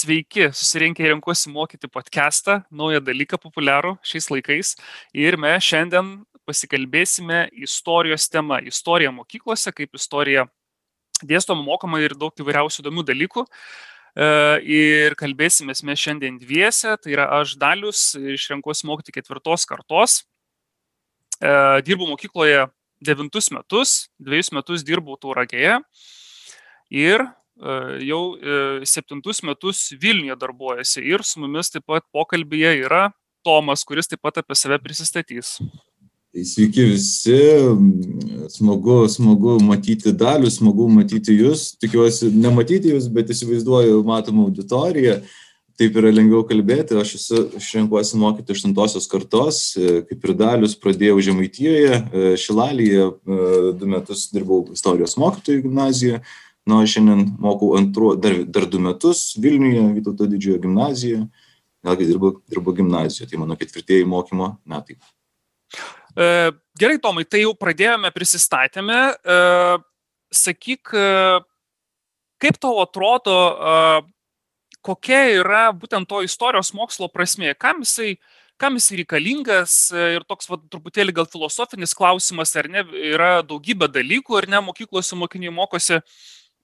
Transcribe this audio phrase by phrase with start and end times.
[0.00, 4.70] Sveiki, susirinkę į Renkuosi mokyti podcastą, naują dalyką populiarų šiais laikais.
[5.12, 6.12] Ir mes šiandien
[6.48, 8.62] pasikalbėsime istorijos tema.
[8.64, 10.46] Istorija mokyklose, kaip istorija
[11.20, 13.44] dėstoma, mokoma ir daug įvairiausių įdomių dalykų.
[13.44, 14.30] E,
[14.78, 20.22] ir kalbėsime mes šiandien dviese, tai yra aš Dalius iš Renkuosi mokyti ketvirtos kartos.
[21.42, 21.52] E,
[21.84, 22.70] dirbu mokykloje
[23.04, 25.76] devintus metus, dviejus metus dirbau Tauragėje.
[26.88, 27.28] Ir
[28.00, 28.22] jau
[28.88, 33.10] septintus metus Vilniuje darbuojasi ir su mumis taip pat pokalbėje yra
[33.44, 35.58] Tomas, kuris taip pat apie save prisistatys.
[36.30, 37.38] Tai sveiki visi,
[38.54, 45.16] smagu, smagu matyti dalių, smagu matyti jūs, tikiuosi nematyti jūs, bet įsivaizduoju matomą auditoriją,
[45.80, 49.62] taip yra lengviau kalbėti, aš esu išrenkuosi mokyti aštuntosios kartos,
[50.06, 51.98] kaip ir dalius pradėjau Žemaitijoje,
[52.38, 53.08] Šilalyje,
[53.80, 56.22] du metus dirbau istorijos mokytojų gimnazijoje,
[56.70, 61.24] Na, aš šiandien mokau antru, dar, dar du metus Vilniuje, Vytauto didžiojo gimnazijoje,
[61.86, 65.00] vėlgi dirbu, dirbu gimnazijoje, tai mano ketvirtieji mokymo metai.
[66.14, 66.28] E,
[66.78, 69.00] gerai, Tomai, tai jau pradėjome, prisistatėme.
[69.18, 69.40] E,
[70.42, 71.10] sakyk, e,
[72.42, 73.76] kaip tau atrodo, e,
[74.86, 78.14] kokia yra būtent to istorijos mokslo prasme, kam jisai,
[78.60, 84.38] kam jis reikalingas ir toks va, truputėlį gal filosofinis klausimas, ar ne, yra daugybė dalykų,
[84.38, 85.98] ar ne, mokyklose mokiniai mokosi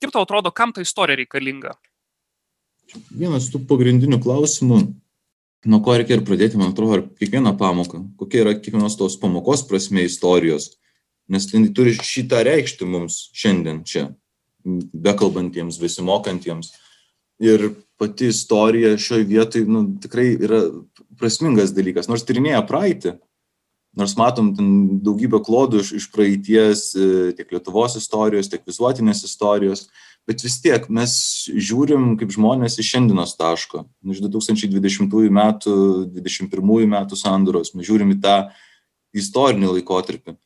[0.03, 1.75] Kaip tau atrodo, kam ta istorija reikalinga?
[3.11, 4.81] Vienas tų pagrindinių klausimų,
[5.67, 9.65] nuo ko reikia ir pradėti, man atrodo, ar kiekvieną pamoką, kokia yra kiekvienos tos pamokos
[9.67, 10.75] prasme istorijos,
[11.33, 14.11] nes tai turi šitą reikšti mums šiandien čia,
[14.67, 16.75] bekalbantiems, besimokantiems.
[17.43, 17.71] Ir
[18.01, 20.63] pati istorija šioje vietoje nu, tikrai yra
[21.21, 23.17] prasmingas dalykas, nors tyrinėja praeitį,
[23.97, 24.69] nors matom ten
[25.05, 29.87] daugybę klodų iš, iš praeities, e, tiek Lietuvos istorijos, tiek visuotinės istorijos,
[30.29, 31.13] bet vis tiek mes
[31.49, 35.77] žiūrim kaip žmonės iš šiandienos taško, iš 2020 metų,
[36.13, 38.37] 2021 metų sanduros, mes žiūrim į tą
[39.17, 40.37] istorinį laikotarpį.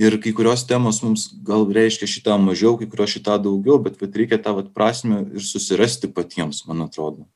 [0.00, 4.16] Ir kai kurios temos mums gal reiškia šitą mažiau, kai kurios šitą daugiau, bet vat,
[4.18, 7.28] reikia tą vat, prasme ir susirasti patiems, man atrodo.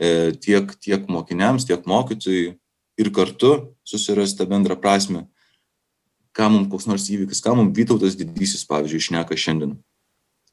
[0.00, 2.56] E, tiek, tiek mokiniams, tiek mokytojai,
[3.00, 5.24] ir kartu susirast tą bendrą prasme,
[6.36, 9.78] ką mums koks nors įvykis, ką mums Vytautas didysis, pavyzdžiui, šneka šiandien.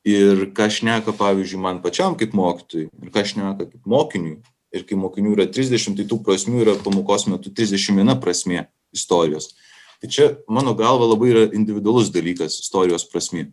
[0.08, 4.40] Ir ką šneka, pavyzdžiui, man pačiam kaip mokytojui, ir ką šneka kaip mokiniui.
[4.76, 8.66] Ir kai mokinių yra 30, tai tų prasmių yra pamokos metu 31 prasmė
[8.96, 9.54] istorijos.
[10.02, 13.48] Tai čia, mano galva, labai yra individualus dalykas istorijos prasmė.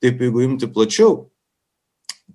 [0.00, 1.26] Taip, jeigu imti plačiau,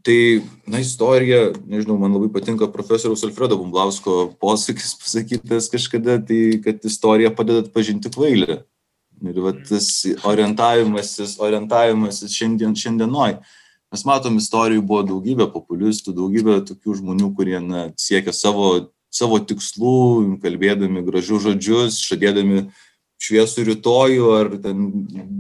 [0.05, 6.85] tai na istorija nežinau man labai patinka profesoriaus alfredo bumblausko posakis pasakytas kažkada tai kad
[6.85, 8.61] istorija padeda atpažinti kvailį.
[9.25, 9.87] Ir va tas
[10.27, 13.39] orientavimasis orientavimasis šiandien šiandienoj.
[13.93, 20.39] Mes matom istorijų buvo daugybė populistų daugybė tokių žmonių kurie na siekia savo savo tikslų
[20.43, 22.65] kalbėdami gražius žodžius žadėdami
[23.21, 24.83] šviesų rytojų ar ten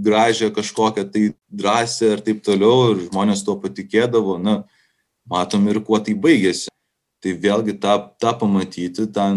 [0.05, 4.63] gražią kažkokią tai drąsią ir taip toliau ir žmonės tuo patikėdavo, na,
[5.29, 6.71] matom ir kuo tai baigėsi.
[7.23, 9.27] Tai vėlgi tą, tą pamatyti, tą,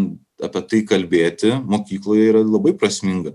[0.45, 3.33] apie tai kalbėti mokykloje yra labai prasminga.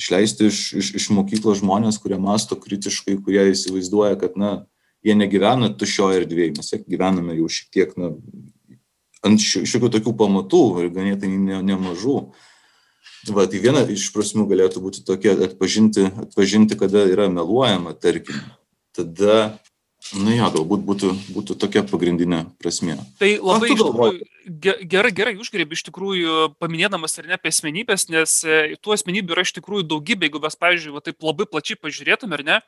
[0.00, 4.64] Išleisti iš, iš, iš mokyklos žmonės, kurie masto kritiškai, kurie įsivaizduoja, kad, na,
[5.06, 8.10] jie negyvena tuščioje erdvėje, mes gyvename jau šiek tiek, na,
[9.22, 12.16] ant šiokių tokių pamatų ir ganėtinai ne, nemažų.
[12.26, 12.50] Ne
[13.30, 18.40] Va, tai viena iš prasmių galėtų būti tokia atpažinti, atpažinti kada yra meluojama, tarkim.
[18.92, 19.60] Tada,
[20.18, 22.98] na jo, galbūt būtų, būtų tokia pagrindinė prasmė.
[23.22, 24.26] Tai labai iš tikrųjų,
[24.90, 29.46] gerai, gerai užgrėbi iš tikrųjų, paminėdamas ar ne apie asmenybės, nes e, tų asmenybių yra
[29.46, 32.58] iš tikrųjų daugybė, jeigu mes, pavyzdžiui, va, taip labai plačiai pažiūrėtume, ar ne,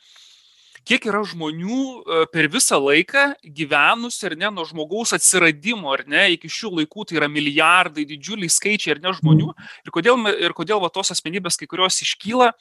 [0.88, 6.26] kiek yra žmonių e, per visą laiką gyvenusių, ar ne, nuo žmogaus atsiradimo, ar ne,
[6.36, 9.50] iki šių laikų tai yra milijardai, didžiuliai skaičiai, ar ne, žmonių.
[9.52, 9.70] Mhm.
[9.86, 12.52] Ir kodėl, ir kodėl va, tos asmenybės kai kurios iškyla,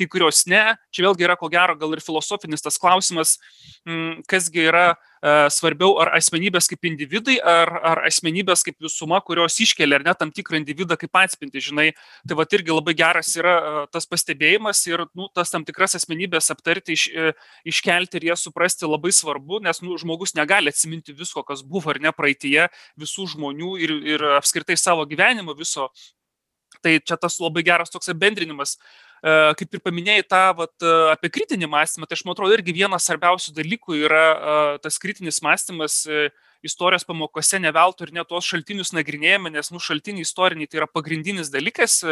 [0.00, 0.62] kai kurios ne.
[0.94, 3.36] Čia vėlgi yra ko gero gal ir filosofinis tas klausimas,
[3.84, 9.58] mm, kasgi yra e, svarbiau, ar asmenybės kaip individai, ar, ar asmenybės kaip visuma, kurios
[9.60, 11.90] iškelia ar ne tam tikrą individą kaip atspinti, žinai.
[12.28, 16.50] Tai va irgi labai geras yra e, tas pastebėjimas ir nu, tas tam tikras asmenybės
[16.54, 17.34] aptarti, iš, e,
[17.68, 22.00] iškelti ir jas suprasti labai svarbu, nes nu, žmogus negali atsiminti visko, kas buvo ar
[22.02, 22.70] ne praeitie,
[23.00, 25.90] visų žmonių ir, ir apskritai savo gyvenimo viso.
[26.80, 28.76] Tai čia tas labai geras toks bendrinimas.
[29.20, 32.72] E, kaip ir paminėjai tą vat, e, apie kritinį mąstymą, tai aš man atrodo irgi
[32.72, 36.06] vienas svarbiausių dalykų yra e, tas kritinis mąstymas
[36.64, 40.88] istorijos pamokose ne veltui ir ne tuos šaltinius nagrinėjame, nes nu, šaltiniai istoriniai tai yra
[40.88, 42.02] pagrindinis dalykas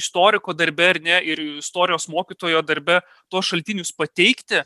[0.00, 2.98] istoriko darbe ir ne, ir istorijos mokytojo darbe
[3.30, 4.64] tuos šaltinius pateikti,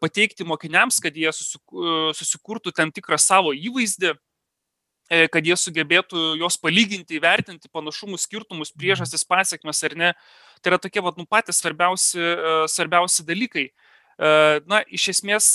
[0.00, 4.14] pateikti mokiniams, kad jie susikurtų tam tikrą savo įvaizdį
[5.32, 10.10] kad jie sugebėtų juos palyginti, įvertinti panašumus, skirtumus, priežastis, pasiekmes ar ne.
[10.62, 13.66] Tai yra tokie vat, nu, patys svarbiausi, e, svarbiausi dalykai.
[13.70, 14.30] E,
[14.70, 15.50] na, iš esmės,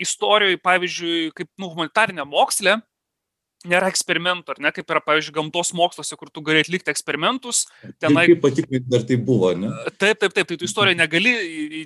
[0.00, 2.78] istorijoje, pavyzdžiui, kaip nu, humanitarinė mokslė,
[3.70, 7.64] nėra eksperimentų, ar ne, kaip yra, pavyzdžiui, gamtos moksluose, kur tu gali atlikti eksperimentus.
[8.02, 8.26] Tenai...
[8.32, 9.72] Kaip patikrinti, ar tai buvo, ne?
[9.96, 11.34] Taip, taip, taip, tai tu istorijoje negali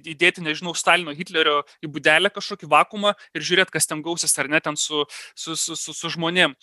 [0.01, 4.61] įdėti, nežinau, Stalino, Hitlerio į būdelę kažkokį vakumą ir žiūrėti, kas ten gausis, ar ne,
[4.65, 5.05] ten su,
[5.35, 6.57] su, su, su, su žmonėm.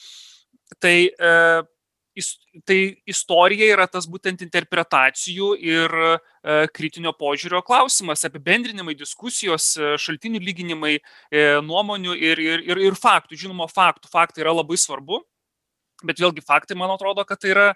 [0.83, 1.33] Tai e,
[2.67, 2.77] tai
[3.09, 6.15] istorija yra tas būtent interpretacijų ir e,
[6.73, 13.37] kritinio požiūrio klausimas, apibendrinimai, diskusijos, e, šaltinių lyginimai, e, nuomonių ir, ir, ir, ir faktų.
[13.43, 14.11] Žinoma, faktų.
[14.13, 15.21] Faktai yra labai svarbu,
[16.03, 17.71] bet vėlgi faktai, man atrodo, kad tai yra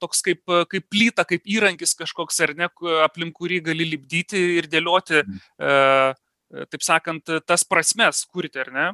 [0.00, 2.70] toks kaip, kaip plyta, kaip įrankis kažkoks, ar ne,
[3.04, 6.14] aplink kurį gali lipdyti ir dėlioti, mm.
[6.72, 8.86] taip sakant, tas prasmes kurti, ar ne?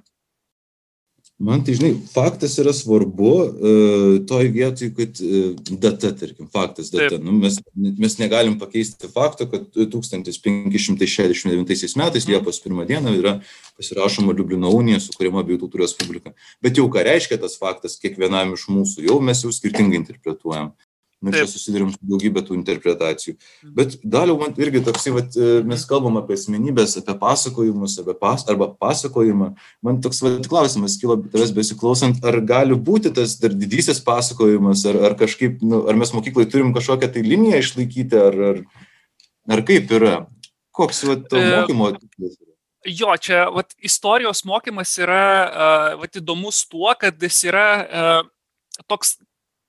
[1.39, 7.13] Man tai, žinai, faktas yra svarbu uh, toj vietoj, kad uh, data, tarkim, faktas, data.
[7.15, 7.23] Taip.
[7.23, 12.33] Nu, mes, mes negalim pakeisti fakto, kad 1569 metais mhm.
[12.33, 13.37] Liepos 1 dieną yra
[13.79, 16.35] pasirašoma Liublino unija, sukūrima abiejų tautų respublika.
[16.65, 20.75] Bet jau ką reiškia tas faktas kiekvienam iš mūsų, jau mes jau skirtingai interpretuojam.
[21.19, 23.33] Nu, čia susidurėm su daugybė tų interpretacijų.
[23.35, 23.73] Mhm.
[23.75, 28.45] Bet daliau man irgi toksai, vat, e, mes kalbam apie asmenybės, apie pasakojimus, apie pas,
[28.47, 29.49] arba pasakojimą.
[29.83, 35.01] Man toks vat, klausimas kilo tavęs besiklausant, ar gali būti tas dar didysis pasakojimas, ar,
[35.11, 38.65] ar kažkaip, nu, ar mes mokyklai turim kažkokią tai liniją išlaikyti, ar, ar,
[39.59, 40.17] ar kaip yra.
[40.71, 42.53] Koks vat, to e, mokymo tikslas yra?
[42.87, 47.67] Jo, čia vat, istorijos mokymas yra uh, vat, įdomus tuo, kad jis yra
[48.87, 49.19] toks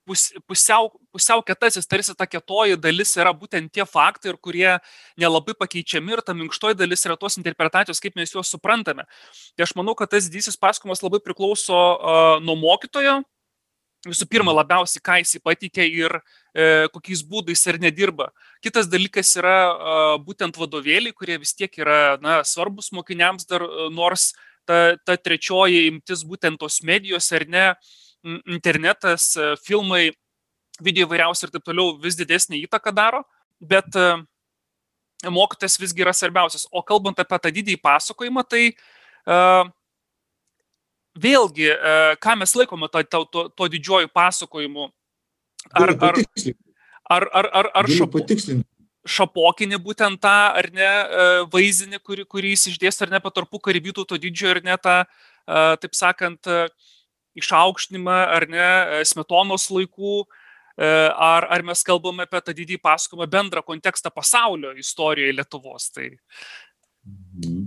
[0.10, 4.78] pus, pusiau, pusiau kietasis, tarsi ta kietoji dalis yra būtent tie faktai, kurie
[5.20, 9.06] nelabai pakeičiami ir ta minkštoji dalis yra tos interpretacijos, kaip mes juos suprantame.
[9.54, 13.20] Tai aš manau, kad tas didysis pasakojimas labai priklauso uh, nuo mokytojo,
[14.08, 16.14] visų pirma, labiausiai, ką jis patikė ir
[16.56, 18.30] e, kokiais būdais ir nedirba.
[18.64, 24.30] Kitas dalykas yra e, būtent vadovėliai, kurie vis tiek yra na, svarbus mokiniams dar, nors
[24.64, 27.66] ta, ta trečioji imtis būtent tos medijos ar ne,
[28.24, 30.10] internetas, e, filmai,
[30.80, 33.24] video įvairiausi ir taip toliau vis didesnį įtaką daro,
[33.60, 34.08] bet e,
[35.30, 36.68] mokytas visgi yra svarbiausias.
[36.72, 38.62] O kalbant apie tą didįjį pasakojimą, tai
[39.28, 39.68] uh,
[41.20, 44.88] vėlgi, uh, ką mes laikome to, to, to, to didžiuoju pasakojimu?
[45.76, 46.22] Ar, ar,
[47.12, 48.24] ar, ar, ar, ar šapo,
[49.04, 50.88] šapokinį būtent tą, ar ne,
[51.52, 54.96] vaizdinį, kurį, kurį jis išdės, ar ne, patarpų karybytų to didžiojo, ar ne, tą,
[55.84, 56.48] taip sakant,
[57.42, 63.30] išaukštinimą ar ne e, smetonos laikų, e, ar, ar mes kalbame apie tą didį pasakojimą
[63.32, 65.92] bendrą kontekstą pasaulio istorijoje Lietuvos.
[65.96, 66.12] Tai...
[67.10, 67.64] Mhm.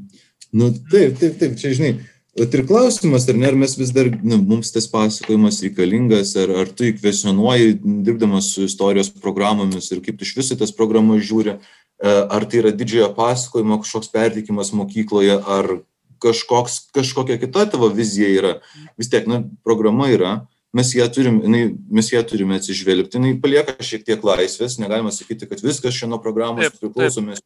[0.53, 1.95] Nu, taip, taip, taip, čia žinai,
[2.37, 6.73] ir klausimas, ar ne, ar mes vis dar, nu, mums tas pasakojimas reikalingas, ar, ar
[6.73, 12.13] tu įkvesionuoji, dirbdamas su istorijos programomis ir kaip tu iš viso tas programas žiūri, e,
[12.37, 15.75] ar tai yra didžiojo pasakojimo kažkoks pertikimas mokykloje, ar
[16.23, 18.53] kažkoks, kažkokia kita tavo vizija yra.
[19.01, 20.33] Vis tiek, na, programa yra,
[20.77, 25.49] mes ją, turim, jinai, mes ją turime atsižvelgti, jinai palieka šiek tiek laisvės, negalima sakyti,
[25.51, 27.43] kad viskas šiandien programos priklausomės.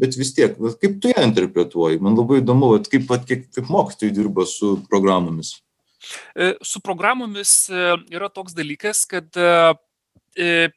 [0.00, 1.98] Bet vis tiek, kaip tu ją interpretuoji?
[2.04, 5.56] Man labai įdomu, kaip, kaip, kaip mokytojai dirba su programomis.
[6.32, 9.50] E, su programomis e, yra toks dalykas, kad E,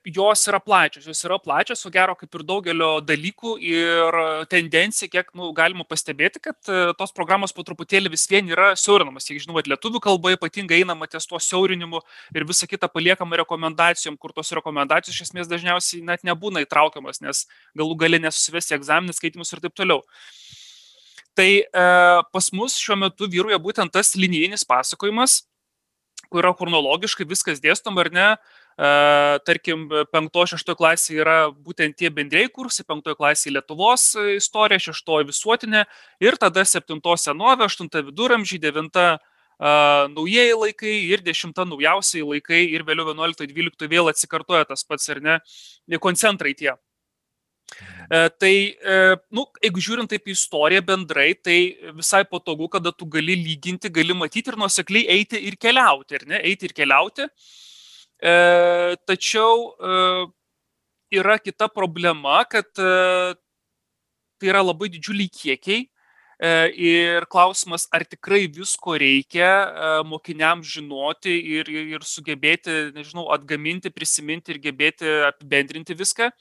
[0.06, 4.18] jos yra plačios, jos yra plačios, o gero kaip ir daugelio dalykų ir
[4.52, 9.30] tendencija, kiek nu, galima pastebėti, kad e, tos programos po truputėlį vis vien yra siaurinamas.
[9.30, 12.02] Jeigu žinau, lietuvių kalba ypatingai einama ties tuo siaurinimu
[12.36, 17.46] ir visa kita paliekama rekomendacijom, kur tos rekomendacijos iš esmės dažniausiai net nebūna įtraukiamas, nes
[17.78, 20.04] galų gali nesusivesti egzaminus, skaitimus ir taip toliau.
[21.38, 21.88] Tai e,
[22.36, 25.44] pas mus šiuo metu vyruoja būtent tas linijinis pasakojimas,
[26.34, 28.28] kur yra chronologiškai viskas dėstoma ar ne,
[28.78, 35.84] tarkim, penkto, šešto klasė yra būtent tie bendrėjai kursai, penktoje klasėje Lietuvos istorija, šeštoje visuotinė
[36.24, 42.84] ir tada septinto senovė, aštunta viduramžiai, devinta uh, naujieji laikai ir dešimta naujausiai laikai ir
[42.84, 45.40] vėliau 11-12 vėl atsikartoja tas pats ar ne,
[46.00, 46.74] koncentrai tie.
[48.12, 53.06] E, tai, e, nu, jeigu žiūrint taip į istoriją bendrai, tai visai patogu, kada tu
[53.06, 56.42] gali lyginti, gali matyti ir nuosekliai eiti ir keliauti, ar ne?
[56.44, 57.30] Eiti ir keliauti.
[58.24, 59.96] E, tačiau e,
[61.12, 63.36] yra kita problema, kad e,
[64.40, 66.52] tai yra labai didžiuliai kiekiai e,
[66.88, 74.56] ir klausimas, ar tikrai visko reikia e, mokiniams žinoti ir, ir sugebėti, nežinau, atgaminti, prisiminti
[74.56, 76.32] ir gebėti apibendrinti viską.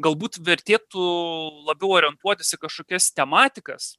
[0.00, 1.04] Galbūt vertėtų
[1.68, 3.94] labiau orientuotis į kažkokias tematikas,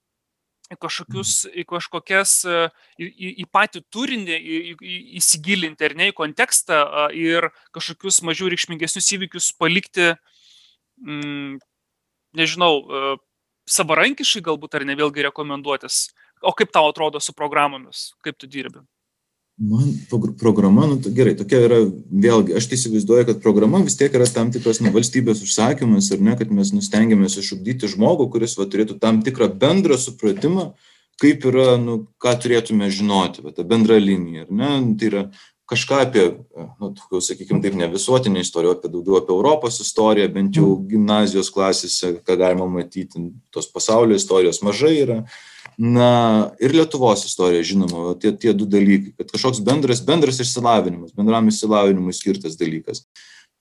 [0.73, 6.17] į, kažkokius, į kažkokias, į, į, į patį turinį, į, į, įsigilinti ar ne į
[6.17, 6.81] kontekstą
[7.15, 10.11] ir kažkokius mažiau reikšmingesnius įvykius palikti,
[11.03, 11.57] mm,
[12.37, 12.73] nežinau,
[13.67, 16.07] savarankiškai galbūt ar ne vėlgi rekomenduotis.
[16.45, 18.83] O kaip tau atrodo su programomis, kaip tu dirbi?
[19.57, 19.93] Man
[20.39, 21.77] programa, nu, gerai, tokia yra,
[22.13, 26.21] vėlgi, aš tai įsivaizduoju, kad programa vis tiek yra tam tikras nu, valstybės užsakymas ir
[26.21, 30.67] ne, kad mes nustengiamės išugdyti žmogų, kuris va, turėtų tam tikrą bendrą supratimą,
[31.17, 34.71] kaip yra, nu, ką turėtume žinoti, va, ta bendra linija, ar ne,
[35.01, 35.25] tai yra
[35.73, 36.29] kažką apie,
[36.77, 42.19] nu, sakykime, taip ne visuotinę istoriją, apie daugiau apie Europos istoriją, bent jau gimnazijos klasėse,
[42.21, 45.23] ką galima matyti, tos pasaulio istorijos mažai yra
[45.77, 51.47] na ir lietuvos istorija žinoma tie tie du dalykai kad kažkoks bendras bendras išsilavinimas bendram
[51.51, 53.05] išsilavinimui skirtas dalykas.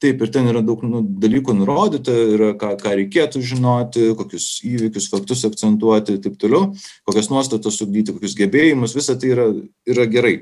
[0.01, 5.09] Taip ir ten yra daug nu dalykų nurodyta yra ką ką reikėtų žinoti kokius įvykius
[5.13, 6.73] faktus akcentuoti taip toliau
[7.09, 9.47] kokias nuostatas ugdyti kokius gebėjimus visa tai yra
[9.89, 10.37] yra gerai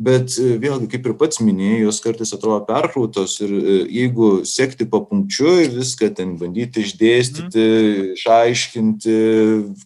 [0.00, 4.88] bet e, vėlgi kaip ir pats minėjai jos kartais atrodo perkrautos ir e, jeigu sekti
[4.88, 8.12] papunkčiui viską ten bandyti išdėstyti mhm.
[8.18, 9.16] išaiškinti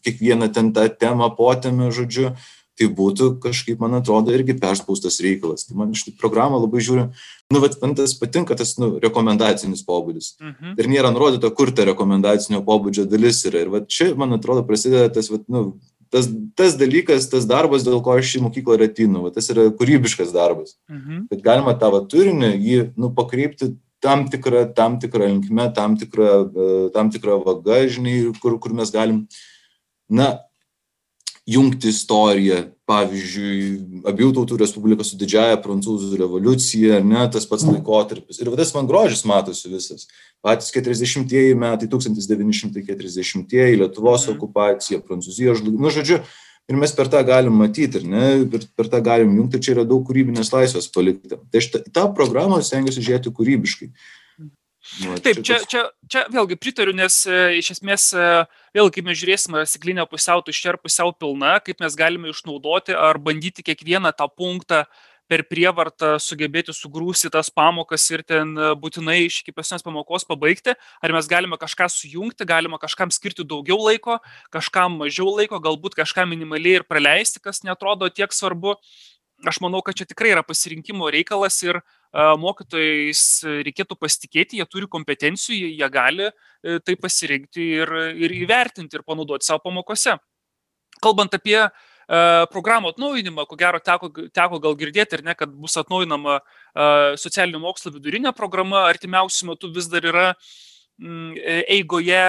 [0.06, 2.34] kiekvieną ten tą temą potemę žodžiu
[2.74, 7.08] tai būtų kažkaip man atrodo irgi perspaustas reikalas tai man šitą programą labai žiūriu
[7.54, 10.78] nu vat man tas patinka tas nu rekomendacinis pobūdis Mhm.
[10.78, 15.10] ir nėra nurodyta kur ta rekomendacinio pobūdžio dalis yra ir vat čia man atrodo prasideda
[15.12, 15.74] tas vat nu
[16.14, 19.66] tas tas dalykas tas darbas dėl ko aš į mokyklą ir ateinu va tas yra
[19.74, 21.26] kūrybiškas darbas Mhm.
[21.32, 26.30] kad galima tą va turinį jį nu pakreipti tam tikra tam tikra linkme tam tikra
[26.44, 29.26] e, tam tikra vaga žinai kur kur mes galim
[30.08, 30.38] na
[31.48, 32.62] jungti istoriją.
[32.84, 38.42] Pavyzdžiui abiejų tautų respublika su didžiąja prancūzų revoliucija ar ne tas pats laikotarpis.
[38.42, 40.04] Ir va tas man grožis matosi visas.
[40.44, 44.36] Patys keturiasdešimtieji metai tūkstantis devyni šimtai keturiasdešimtieji lietuvos Mhm.
[44.36, 46.20] okupacija prancūzijos žlugimas nu žodžiu
[46.68, 49.72] ir mes per tą galim matyt ar ne per per tą galim jungt ir čia
[49.76, 51.40] yra daug kūrybinės laisvės palikta.
[51.40, 53.88] Tai aš tą tą programą stengiuosi žiūrėti kūrybiškai
[55.00, 58.26] Nu, Taip, čia, čia, čia vėlgi pritariu, nes e, iš esmės e,
[58.76, 62.92] vėlgi, kaip mes žiūrėsime, ar stiklinė pusiau tuščia ar pusiau pilna, kaip mes galime išnaudoti
[62.92, 64.84] ar bandyti kiekvieną tą punktą
[65.30, 70.76] per prievartą sugebėti sugrūsti tas pamokas ir ten e, būtinai iš iki paskutinės pamokos pabaigti,
[70.76, 74.20] ar mes galime kažką sujungti, galima kažkam skirti daugiau laiko,
[74.54, 78.76] kažkam mažiau laiko, galbūt kažką minimaliai ir praleisti, kas netrodo tiek svarbu.
[79.48, 81.80] Aš manau, kad čia tikrai yra pasirinkimo reikalas ir
[82.14, 83.22] mokytojais
[83.66, 89.02] reikėtų pasitikėti, jie turi kompetencijų, jie, jie gali e, tai pasirinkti ir, ir įvertinti ir
[89.06, 90.14] panaudoti savo pamokose.
[91.02, 91.70] Kalbant apie e,
[92.52, 96.44] programų atnaujinimą, ko gero teko, teko gal girdėti ir ne, kad bus atnaujinama e,
[97.18, 100.28] socialinių mokslo vidurinė programa, artimiausių metų vis dar yra
[101.02, 101.34] mm,
[101.80, 102.22] eigoje,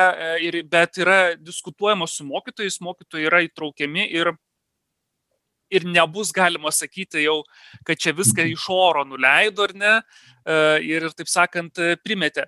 [0.47, 4.33] ir, bet yra diskutuojama su mokytojais, mokytojai yra įtraukiami ir
[5.75, 7.41] ir nebus galima sakyti jau,
[7.87, 9.93] kad čia viską iš oro nuleido ar ne,
[10.45, 12.47] e, ir, taip sakant, e, primetė.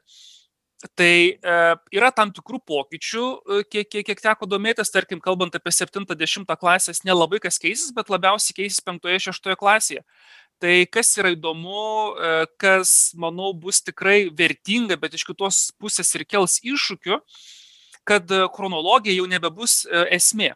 [0.98, 1.60] Tai e,
[1.98, 3.27] yra tam tikrų pokyčių,
[3.65, 8.60] kiek, kiek, kiek teko domėtis, tarkim, kalbant apie 70 klasės, nelabai kas keisis, bet labiausiai
[8.62, 10.05] keisis 5-6 klasėje.
[10.62, 12.15] Tai kas yra įdomu,
[12.57, 17.19] kas, manau, bus tikrai vertinga, bet iš kitos pusės ir kels iššūkių,
[18.07, 20.55] kad chronologija jau nebebus esmė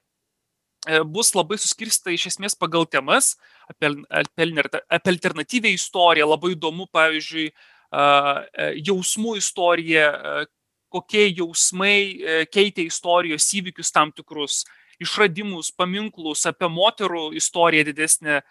[1.06, 3.36] bus labai suskirsta iš esmės pagal temas,
[3.70, 4.48] apie, apie,
[4.90, 10.46] apie alternatyvę istoriją, labai įdomu, pavyzdžiui, e, jausmų istorija, a,
[10.92, 14.64] kokie jausmai e, keitė istorijos įvykius tam tikrus,
[15.02, 18.44] išradimus, paminklus, apie moterų istoriją didesnę e,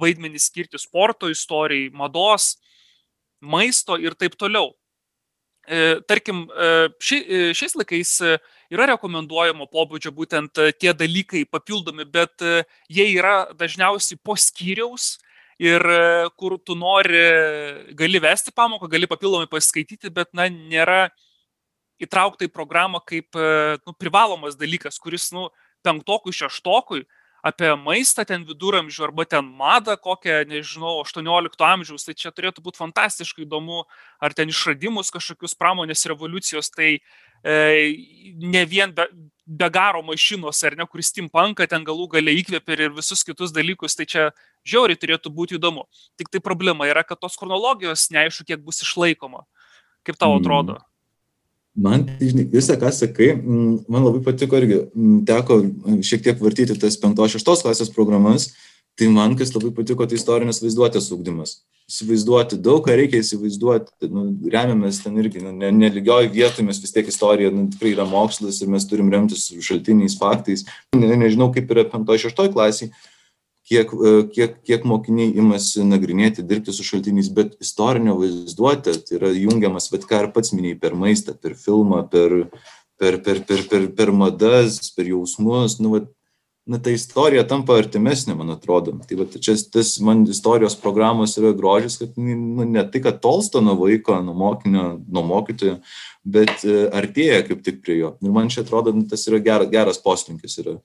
[0.00, 2.54] vaidmenį skirti sporto istorijai, mados,
[3.40, 4.70] maisto ir taip toliau.
[5.66, 6.70] E, Tarkim, e,
[7.02, 8.38] ši, e, šiais laikais e,
[8.70, 12.62] yra rekomenduojamo pobūdžio būtent e, tie dalykai papildomi, bet e,
[12.92, 15.16] jie yra dažniausiai po skyriaus
[15.60, 15.84] ir
[16.40, 17.18] kur tu nori,
[17.92, 21.10] gali vesti pamoką, gali papildomai pasiskaityti, bet, na, nėra
[22.00, 23.36] įtraukta į programą kaip
[23.84, 25.50] nu, privalomas dalykas, kuris, nu,
[25.84, 27.02] penktokui, šeštokui
[27.46, 32.80] apie maistą ten viduramžių arba ten madą kokią, nežinau, 18 amžiaus, tai čia turėtų būti
[32.80, 33.84] fantastiškai įdomu,
[34.20, 36.90] ar ten išradimus kažkokius pramonės revoliucijos, tai
[37.44, 37.54] e,
[38.36, 39.08] ne vien be,
[39.46, 43.96] be garo mašinos, ar ne, kuris steampunką ten galų gale įkvėpė ir visus kitus dalykus,
[43.98, 44.28] tai čia
[44.68, 45.86] žiauriai turėtų būti įdomu.
[46.20, 49.46] Tik tai problema yra, kad tos chronologijos neaišku, kiek bus išlaikoma.
[50.06, 50.40] Kaip tau mm.
[50.40, 50.78] atrodo?
[50.78, 50.89] Mm.
[51.78, 56.40] Man, žinai, visą, ką sakai, mm, man labai patiko irgi, mm, teko mm, šiek tiek
[56.42, 58.48] vartyti tas 5-6 klasės programas,
[58.98, 61.60] tai man kas labai patiko, tai istorinės vaizduotės ūkdymas.
[61.90, 67.06] Įsivaizduoti daug, ką reikia įsivaizduoti, nu, remiamės ten irgi, nu, ne vietoje, mes vis tiek
[67.10, 70.66] istorija nu, tikrai yra mokslas ir mes turim remtis šaltiniais, faktais.
[70.94, 72.90] Ne, nežinau, kaip yra 5-6 klasiai,
[73.70, 79.32] kiek, e, kiek, kiek mokiniai imasi nagrinėti, dirbti su šaltiniais, bet istorinio vaizduotė tai yra
[79.36, 82.40] jungiamas, bet ką ir pats minėjai, per maistą, per filmą, per,
[83.00, 85.78] per, per, per, per, per madas, per jausmus.
[85.80, 86.02] Nu, va,
[86.70, 88.96] na, ta istorija tampa artimesnė, man atrodo.
[89.06, 93.62] Tai va, čia tas man istorijos programos yra grožis, kad nu, ne tai, kad tolsta
[93.64, 95.78] nuo vaiko, nuo mokinio, nuo mokytojo,
[96.26, 98.16] bet e, artėja kaip tik prie jo.
[98.18, 100.58] Ir man čia atrodo, nu, tas yra geras, geras poslinkis.
[100.62, 100.80] Yra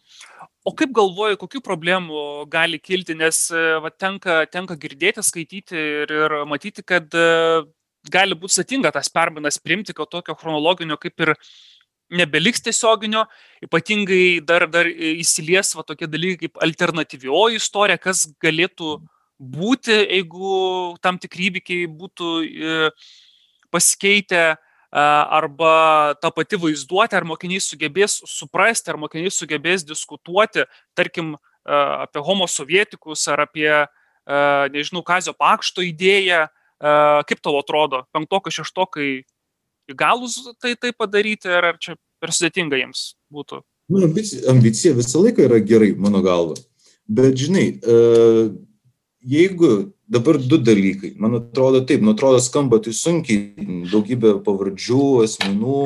[0.65, 3.15] o kaip galvoji kokių problemų gali kilti?
[3.17, 7.63] Nes e, va tenka tenka girdėti skaityti ir ir matyti kad e,
[8.11, 11.35] gali būt sudėtinga tas permainas priimti kad tokio chronologinio kaip ir
[12.15, 13.23] nebeliks tiesioginio,
[13.65, 18.99] ypatingai dar, dar įsilies va tokie dalykai kaip alternatyvioji istorija, kas galėtų
[19.39, 20.51] būti, jeigu
[21.01, 22.77] tam tikri įvykiai būtų e,
[23.73, 24.43] pasikeitę
[24.95, 30.63] arba ta pati vaizduotė, ar mokiniai sugebės suprasti, ar mokiniai sugebės diskutuoti,
[30.95, 31.35] tarkim,
[31.65, 33.69] apie homo sovietikus ar apie,
[34.71, 36.45] nežinau, Kazio Pakšto idėją,
[37.27, 39.09] kaip tau atrodo, penktokai, šeštokai
[39.91, 43.61] įgalus tai, tai padaryti, ar, ar čia per sudėtinga jiems būtų?
[43.91, 46.55] Mano ambicija, ambicija visą laiką yra gerai, mano galva.
[47.05, 47.67] Bet žinai,
[49.21, 51.13] jeigu dabar du dalykai.
[51.17, 53.53] Man atrodo taip nu atrodo skamba tai sunkiai.
[53.91, 55.79] Daugybė pavardžių asmenų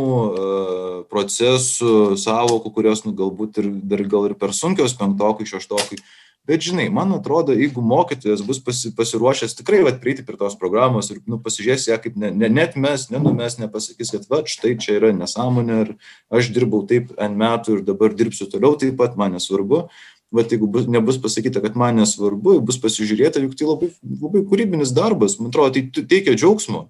[1.12, 6.02] procesų sąvokų kurios nu galbūt ir dar gal ir per sunkios penktokui šeštokui.
[6.50, 11.12] Bet žinai man atrodo jeigu mokytojas bus pasi pasiruošęs tikrai vat prieiti prie tos programos
[11.13, 15.12] ir nu pasižiūrės ją kaip ne ne neatmes nenumes nepasakys kad vat štai čia yra
[15.13, 15.91] nesąmonė ir
[16.34, 19.84] aš dirbau taip n metų ir dabar dirbsiu toliau taip pat man nesvarbu
[20.32, 24.94] vat jeigu bus nebus pasakyta kad man nesvarbu bus pasižiūrėta juk tai labai labai kūrybinis
[24.96, 26.88] darbas man atrodo tai teikia džiaugsmo.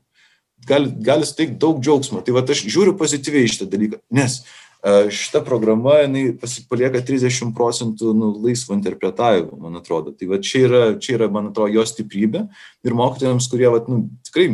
[0.67, 2.19] Gali gali suteikt daug džiaugsmo.
[2.25, 4.02] Tai vat aš žiūriu pozityviai į šitą dalyką.
[4.12, 4.41] Nes
[4.84, 6.38] šita programa jinai
[6.71, 10.12] palieka trisdešim procentų nu laisvo interpretavimo man atrodo.
[10.15, 12.45] Tai va čia yra čia yra man atrodo jos stiprybė.
[12.84, 14.52] Ir mokytojams kurie vat nu tikrai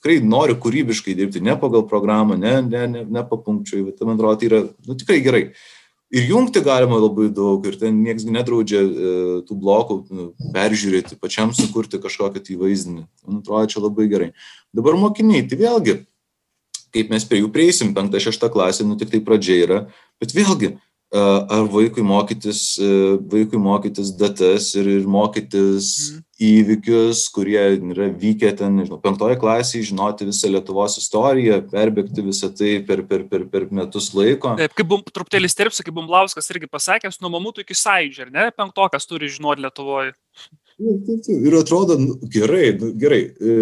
[0.00, 4.40] tikrai nori kūrybiškai dirbti ne pagal programą ne ne ne ne papunkčiui vat man atrodo
[4.40, 5.44] tai yra nu tikrai gerai
[6.10, 9.14] ir jungti galima labai daug ir ten nieks nedraudžia e,
[9.46, 13.06] tų blokų nu, peržiūrėti, pačiam sukurti kažkokį tai vaizdinį.
[13.26, 14.30] Man atrodo, čia labai gerai.
[14.76, 15.96] Dabar mokiniai, tai vėlgi,
[16.94, 19.80] kaip mes prie jų prieisim, penkta, šešta klasė, nu tik tai pradžia yra,
[20.22, 20.74] bet vėlgi,
[21.10, 22.78] ar vaikui mokytis,
[23.32, 26.20] vaikui mokytis datas ir, ir mokytis mm.
[26.50, 32.76] įvykius, kurie yra vykę ten, nežinau, penktoje klasėje, žinoti visą Lietuvos istoriją, perbėgti visą tai
[32.86, 34.54] per, per, per, per metus laiko.
[34.60, 38.48] Taip, kaip bum, truputėlį sterpsi, kaip Bumblauskas irgi pasakęs, nuo mamutų iki sąidžio, ar ne,
[38.54, 40.14] penktokas turi žinoti Lietuvoje.
[40.80, 43.56] Ir atrodo, nu, gerai, nu, gerai, e,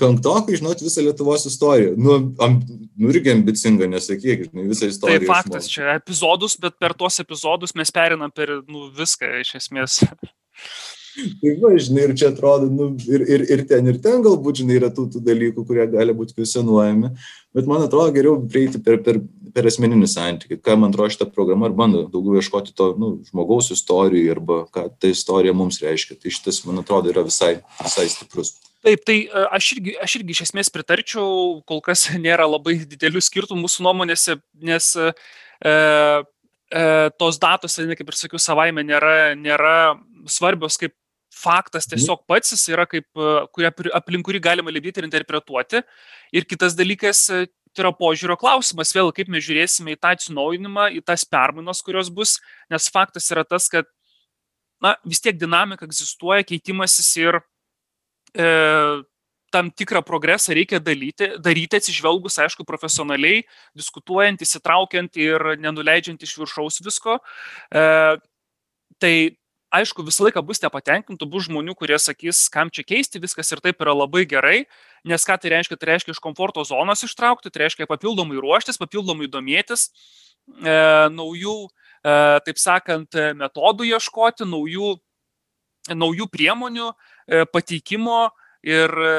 [0.00, 1.92] penktokai žinot visą Lietuvos istoriją.
[2.00, 2.58] Nu, am,
[2.96, 5.26] nu irgi ambicinga, nesakyk, žinai, visą istoriją.
[5.26, 5.74] Tai faktas, išmok.
[5.74, 10.00] čia epizodus, bet per tuos epizodus mes perinam per nu, viską iš esmės.
[11.18, 14.76] Tai va, žinai, ir čia atrodo, nu, ir, ir, ir ten, ir ten galbūt, žinai,
[14.78, 17.10] yra tų, tų dalykų, kurie gali būti kvestionuojami,
[17.56, 19.18] bet man atrodo geriau prieiti per, per,
[19.54, 23.72] per asmeninį santykį, ką man atrodo šitą programą ir bando daugiau ieškoti to nu, žmogaus
[23.74, 26.18] istorijų arba ką ta istorija mums reiškia.
[26.22, 28.54] Tai šitas, man atrodo, yra visai, visai stiprus.
[28.86, 33.22] Taip, tai e, aš irgi, aš irgi iš esmės pritarčiau, kol kas nėra labai didelių
[33.24, 34.38] skirtumų mūsų nuomonėse,
[34.70, 35.10] nes e,
[35.66, 36.86] e,
[37.18, 39.74] tos datos, kaip ir sakiau, savaime nėra, nėra
[40.30, 40.94] svarbios kaip
[41.38, 41.94] faktas mhm.
[41.94, 45.82] tiesiog pats jis yra kaip, e, kuria, aplink kurį galima lipdyti ir interpretuoti.
[46.34, 50.88] Ir kitas dalykas, e, tai yra požiūrio klausimas, vėl kaip mes žiūrėsime į tą atsinaujinimą,
[50.98, 52.38] į tas permainos, kurios bus,
[52.72, 53.86] nes faktas yra tas, kad
[54.82, 57.40] na, vis tiek dinamika egzistuoja, keitimasis ir
[58.34, 58.48] e,
[59.52, 63.42] tam tikrą progresą reikia dalyti, daryti atsižvelgus, aišku, profesionaliai,
[63.76, 67.18] diskutuojant, įsitraukiant ir nenuleidžiant iš viršaus visko.
[67.72, 67.84] E,
[69.00, 69.14] tai
[69.74, 73.82] aišku, visą laiką bus nepatenkintų, bus žmonių, kurie sakys, kam čia keisti, viskas ir taip
[73.84, 74.62] yra labai gerai,
[75.08, 79.28] nes ką tai reiškia, tai reiškia iš komforto zonos ištraukti, tai reiškia papildomai ruoštis, papildomai
[79.32, 79.88] domėtis,
[80.48, 80.78] e,
[81.12, 82.16] naujų, e,
[82.48, 84.96] taip sakant, metodų ieškoti, naujų,
[85.94, 88.28] naujų priemonių e, pateikimo
[88.66, 89.14] ir e,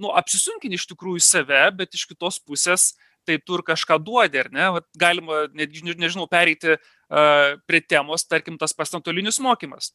[0.00, 2.92] nu, apsisunkini iš tikrųjų save, bet iš kitos pusės
[3.30, 4.68] tai tu ir kažką duodi, ar ne?
[4.76, 9.92] Vat galima, net, nežinau, pereiti uh, prie temos, tarkim, tas pasantolinis mokymas.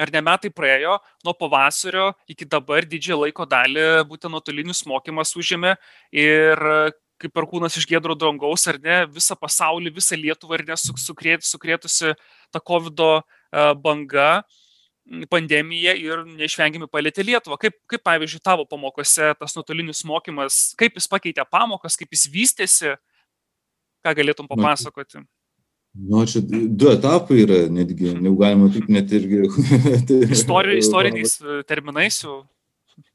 [0.00, 5.72] Ar ne metai praėjo nuo pavasario iki dabar didžiąją laiko dalį būtent nuotolinis mokymas užėmė
[6.12, 6.60] ir
[7.16, 12.12] kaip perkūnas iš gėdro dangaus, ar ne, visą pasaulį, visą Lietuvą, ar ne, sukrėtusi
[12.52, 13.00] ta COVID
[13.80, 14.28] banga.
[14.42, 14.65] Uh,
[15.30, 17.58] pandemija ir neišvengiamai palėtė Lietuvą.
[17.62, 22.96] Kaip, kaip pavyzdžiui, tavo pamokose tas nuotolinis mokymas, kaip jis pakeitė pamokas, kaip jis vystėsi,
[24.06, 25.22] ką galėtum papasakoti?
[25.96, 29.46] Nu, čia du etapai yra netgi, jau galima taip net irgi.
[30.36, 32.42] Istori, istoriniais e, terminais jau.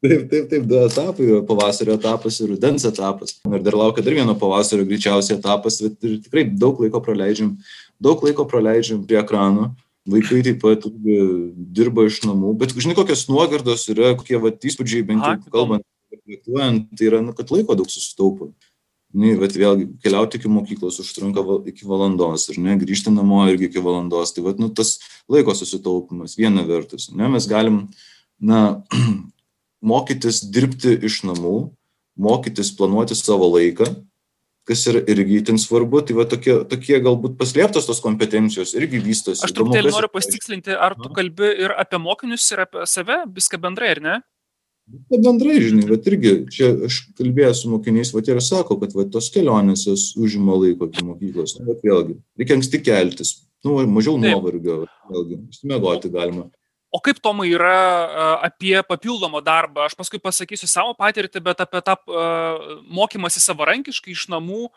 [0.01, 3.35] Taip, taip, taip, du etapai, pavasario etapas ir rudens etapas.
[3.49, 7.55] Ir dar laukia dar vieno pavasario greičiausiai etapas, bet ir tikrai daug laiko praleidžiam,
[8.01, 9.71] daug laiko praleidžiam prie ekranų.
[10.09, 10.85] Vaikai taip pat
[11.77, 16.87] dirba iš namų, bet žinai, kokios nuogardos yra, kokie va, įspūdžiai, bent jau kalbant, reflektuojant,
[16.97, 18.49] tai yra, nu, kad laiko daug susitaupo.
[19.11, 23.67] Na, bet vėlgi, keliauti iki mokyklos užtrunka val, iki valandos ir ne, grįžti namo irgi
[23.67, 24.31] iki valandos.
[24.33, 24.95] Tai va, nu, tas
[25.31, 27.09] laiko susitaupimas, viena vertus.
[27.11, 27.83] Ne, mes galim,
[28.39, 28.81] na,
[29.91, 31.57] mokytis dirbti iš namų,
[32.21, 33.89] mokytis planuoti savo laiką,
[34.71, 39.43] kas yra irgi itin svarbu, tai va tokie, tokie galbūt paslėptos tos kompetencijos irgi vystosi.
[39.43, 43.95] Aš truputėlį noriu pasitikslinti, ar tu kalbi ir apie mokinius, ir apie save, viską bendrai,
[43.97, 44.19] ar ne?
[45.11, 49.05] Bet bendrai, žinai, bet irgi čia aš kalbėjau su mokiniais, va ir sako, kad va,
[49.13, 51.53] tos kelionės jos užima laiko iki mokyklos.
[51.59, 53.35] Nu, bet vėlgi, reikia anksti keltis,
[53.67, 54.81] nu, mažiau nuovargio,
[55.11, 56.49] vėlgi, išsimegoti galima.
[56.91, 59.85] O kaip Tomai yra apie papildomą darbą?
[59.87, 61.95] Aš paskui pasakysiu savo patirtį, bet apie tą
[62.91, 64.67] mokymasi savarankiškai iš namų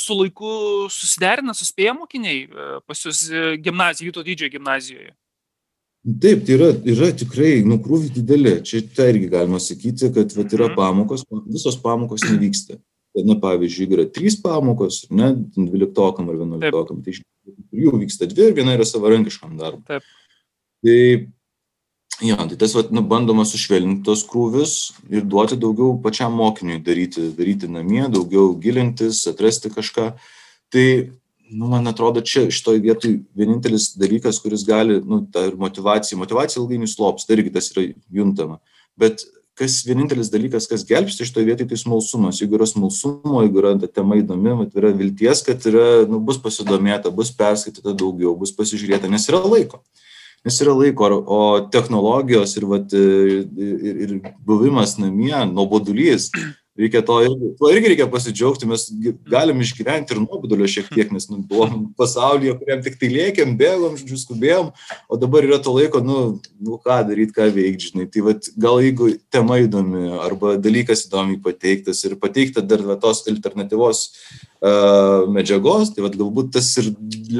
[0.00, 0.50] su laiku
[0.88, 2.46] susiderina, suspėja mokiniai
[2.88, 3.26] pas jūs
[3.60, 5.12] gimnazijoje, Vyto didžiojo gimnazijoje.
[6.08, 8.58] Taip, tai yra, yra tikrai nukrūvi didelė.
[8.64, 10.76] Čia tai irgi galima sakyti, kad vat, yra mhm.
[10.78, 12.78] pamokos, visos pamokos nevyksta.
[13.26, 17.22] Na, pavyzdžiui, yra trys pamokos, ne, 12 ar 11, tai iš
[17.74, 19.82] jų vyksta dvi ir viena yra savarankiškam darbui.
[19.88, 20.06] Taip.
[20.84, 20.98] Tai
[22.22, 24.74] jo, tai tas vat, nu, bandoma sušvelninti tos krūvius
[25.10, 30.10] ir duoti daugiau pačiam mokiniui daryti, daryti namie, daugiau gilintis, atrasti kažką.
[30.74, 30.86] Tai,
[31.48, 36.62] nu, man atrodo, čia šitoj vietoj vienintelis dalykas, kuris gali, nu, ta ir motivacija, motivacija
[36.62, 37.88] ilgainiui slops, tai irgi tas yra
[38.20, 38.58] juntama.
[38.98, 39.22] Bet
[39.58, 42.38] kas vienintelis dalykas, kas gelbsti iš to vietoj, tai smalsumas.
[42.38, 46.38] Jeigu yra smalsumo, jeigu yra ta tema įdomi, mat, yra vilties, kad yra, nu, bus
[46.42, 49.82] pasidomėta, bus perskaityta daugiau, bus pasižiūrėta, nes yra laiko
[50.46, 51.40] nes yra laiko, o
[51.72, 56.30] technologijos ir, vat, ir, ir buvimas namie, nuobodulys,
[56.78, 58.84] reikia to irgi, to irgi reikia pasidžiaugti, mes
[59.26, 63.96] galim išgyventi ir nuobodulio šiek tiek, nes nu, buvom pasaulyje, kuriam tik tai lėkiam, bėgom,
[63.98, 64.70] žodžiu, skubėjom,
[65.10, 66.20] o dabar yra to laiko, nu,
[66.62, 68.08] nu ką daryti, ką veikti, žinai.
[68.14, 73.24] Tai vat, gal jeigu tema įdomi arba dalykas įdomiai pateiktas ir pateikta dar va, tos
[73.26, 76.92] alternatyvos uh, medžiagos, tai vat, galbūt tas ir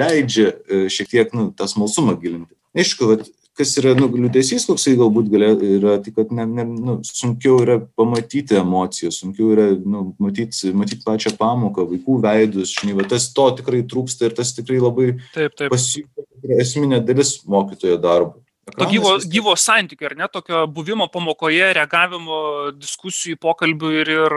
[0.03, 3.27] leidžia uh, šiek tiek nu, tą smalsumą gilinti aišku, vat,
[3.59, 7.79] kas yra nu, liūdėsys, koksai galbūt galė, yra, tai kad ne, ne, nu, sunkiau yra
[7.99, 13.49] pamatyti emocijas, sunkiau yra nu, matyti, matyti pačią pamoką, vaikų veidus, žinai, va, tas to
[13.59, 15.11] tikrai trūksta ir tas tikrai labai
[15.65, 18.39] pasiekia esminė dalis mokytojo darbo.
[18.69, 22.41] To gyvo, gyvo santykio, ar ne, tokio buvimo pamokoje, reagavimo,
[22.77, 24.37] diskusijų, pokalbių ir, ir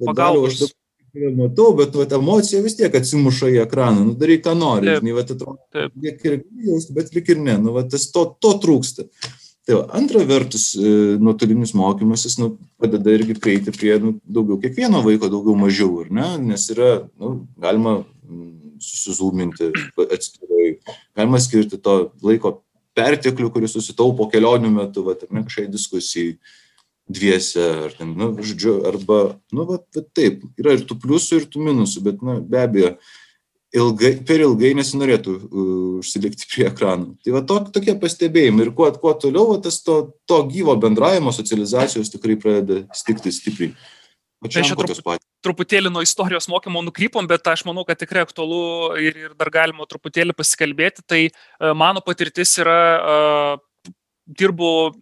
[0.00, 0.72] pagalbos
[1.36, 5.14] matau, bet vat, emocija vis tiek atsimuša į ekraną, nu daryk, ką nori, taip, žinai,
[5.18, 9.06] vat, atrodo, liek ir jausti, bet lik ir ne, nu, vat, tas to, to trūksta.
[9.62, 15.04] Tai va, antra vertus, e, nuotolinis mokymasis nu, padeda irgi prieiti prie nu, daugiau kiekvieno
[15.04, 19.70] vaiko, daugiau mažiau, ar ne, nes yra, nu, galima mm, susizūminti
[20.08, 20.72] atskirai,
[21.14, 22.56] galima skirti to laiko
[22.98, 26.34] perteklių, kuris susitaupo kelionių metu, va, ar ne, kažkai diskusijai
[27.08, 31.50] dviese, ar ten, nu, žodžiu, arba, nu, va, va, taip, yra ir tų pliusų, ir
[31.50, 32.92] tų minusų, bet, na, be abejo,
[33.72, 35.34] ilgai, per ilgai nesinorėtų
[36.02, 37.16] užsilikti prie ekranų.
[37.24, 41.34] Tai va, to, tokie pastebėjimai ir kuo, kuo toliau, va, tas to, to gyvo bendravimo,
[41.34, 43.74] socializacijos tikrai pradeda stikti stipriai.
[44.50, 48.62] Čia trup, truputėlį nuo istorijos mokymo nukrypom, bet aš manau, kad tikrai aktualu
[48.98, 51.04] ir, ir dar galima truputėlį pasikalbėti.
[51.06, 53.60] Tai uh, mano patirtis yra uh,
[54.26, 54.92] dirbu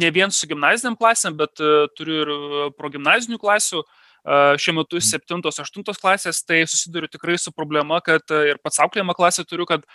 [0.00, 3.82] ne vien su gimnaziniam klasėm, bet e, turiu ir e, progimnazinių klasių.
[3.82, 9.46] E, šiuo metu 7-8 klasės, tai susiduriu tikrai su problema, kad ir pats auklėjimą klasę
[9.48, 9.86] turiu, kad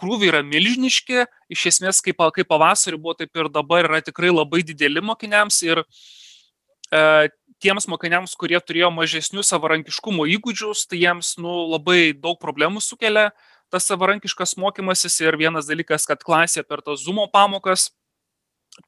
[0.00, 4.62] krūviai yra milžiniški, iš esmės kaip, kaip pavasarį buvo, taip ir dabar yra tikrai labai
[4.64, 5.82] dideli mokiniams ir
[6.88, 7.28] e,
[7.60, 13.30] tiems mokiniams, kurie turėjo mažesnius savarankiškumo įgūdžius, tai jiems nu, labai daug problemų sukelia
[13.70, 15.20] tas savarankiškas mokymasis.
[15.22, 17.90] Ir vienas dalykas, kad klasė per tas zumo pamokas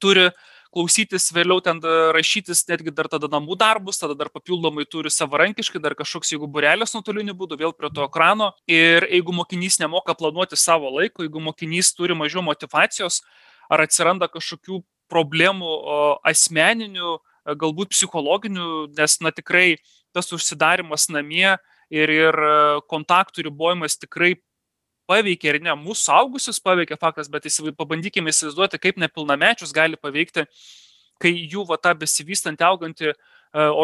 [0.02, 0.30] turi
[0.72, 1.82] klausytis, vėliau ten
[2.16, 6.94] rašytis netgi dar tada namų darbus, tada dar papildomai turi savarankiškai, dar kažkoks, jeigu burelės
[6.96, 8.52] nuotoliniu būdu, vėl prie to ekrano.
[8.70, 13.20] Ir jeigu mokinys nemoka planuoti savo laiko, jeigu mokinys turi mažiau motivacijos,
[13.68, 14.80] ar atsiranda kažkokių
[15.12, 15.74] problemų
[16.24, 17.18] asmeninių,
[17.58, 19.76] galbūt psichologinių, nes na tikrai
[20.16, 21.58] tas užsidarimas namie
[21.92, 22.38] ir, ir
[22.88, 24.36] kontaktų ribojimas tikrai
[25.12, 27.46] paveikia ir ne mūsų saugusius paveikia faktas, bet
[27.78, 30.46] pabandykime įsivaizduoti, kaip nepilnamečius gali paveikti,
[31.22, 33.14] kai jų va tą besivystantį augantį e,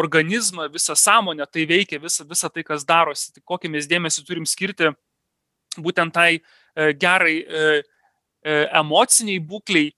[0.01, 4.47] organizmą, visą sąmonę tai veikia, visą, visą tai, kas darosi, tai kokį mes dėmesį turim
[4.49, 4.91] skirti
[5.77, 7.73] būtent tai e, gerai e,
[8.79, 9.91] emociniai būkliai,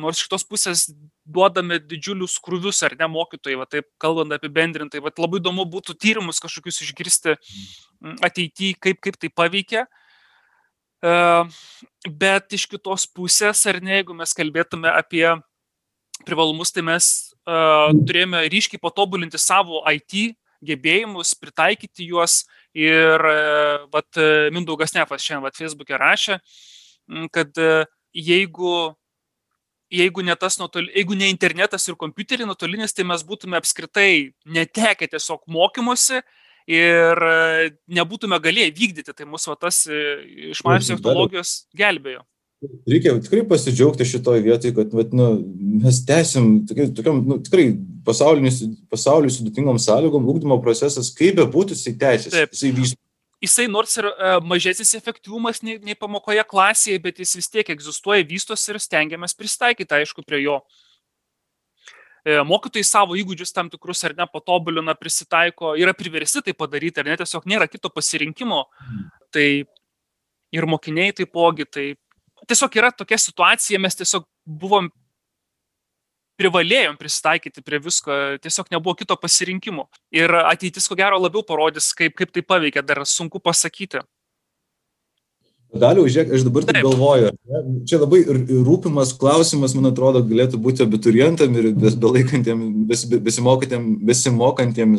[0.00, 0.86] nors iš tos pusės
[1.28, 6.40] duodame didžiulius krūvius, ar ne mokytojai, va taip kalbant apibendrintai, va labai įdomu būtų tyrimus
[6.42, 7.36] kažkokius išgirsti
[8.24, 9.86] ateityje, kaip, kaip tai paveikia.
[11.02, 15.26] Bet iš kitos pusės, ar ne, jeigu mes kalbėtume apie
[16.26, 17.08] privalumus, tai mes
[17.42, 24.20] uh, turėjome ryškiai patobulinti savo IT gebėjimus, pritaikyti juos ir, uh, vat,
[24.54, 26.38] Mindaugas Nefas šiandien, vat, Facebook'e rašė,
[27.34, 27.82] kad uh,
[28.14, 28.92] jeigu,
[29.90, 35.42] jeigu, ne nuotol, jeigu ne internetas ir kompiuteriai nuotolinis, tai mes būtume apskritai netekę tiesiog
[35.50, 36.22] mokymosi
[36.70, 40.02] ir e, nebūtume galėję vykdyti, tai mūsų tas e,
[40.52, 42.22] išmanios technologijos gelbėjo.
[42.86, 45.32] Reikia tikrai pasidžiaugti šitoje vietoje, kad vat, nu,
[45.82, 47.72] mes tęsim tokiam, nu, tikrai
[48.06, 53.00] pasauliu sudėtingom sąlygom, ūkdymo procesas, kaip be būtų, jisai tęsiasi, jisai vysto.
[53.42, 58.22] Jisai nors ir e, mažesnis efektyvumas nei, nei pamokoje klasėje, bet jis vis tiek egzistuoja,
[58.28, 60.60] vystosi ir stengiamės pristaikyti, aišku, prie jo.
[62.22, 67.10] E, mokytojai savo įgūdžius tam tikrus ar ne patobulina, prisitaiko, yra priversti tai padaryti, ar
[67.10, 68.62] ne, tiesiog nėra kito pasirinkimo.
[68.70, 69.08] Mhm.
[69.34, 69.46] Tai
[70.52, 71.86] ir mokiniai taipogi, tai
[72.46, 74.90] tiesiog yra tokia situacija, mes tiesiog buvom
[76.40, 79.86] privalėjom prisitaikyti prie visko, tiesiog nebuvo kito pasirinkimo.
[80.14, 84.02] Ir ateitis ko gero labiau parodys, kaip, kaip tai paveikia, dar sunku pasakyti.
[85.72, 87.30] Daliau, žiūrėk, aš dabar taip galvoju.
[87.48, 87.60] Ne?
[87.88, 91.96] Čia labai rūpimas klausimas, man atrodo, galėtų būti abiturientam ir bes,
[93.16, 93.86] besimokantiem,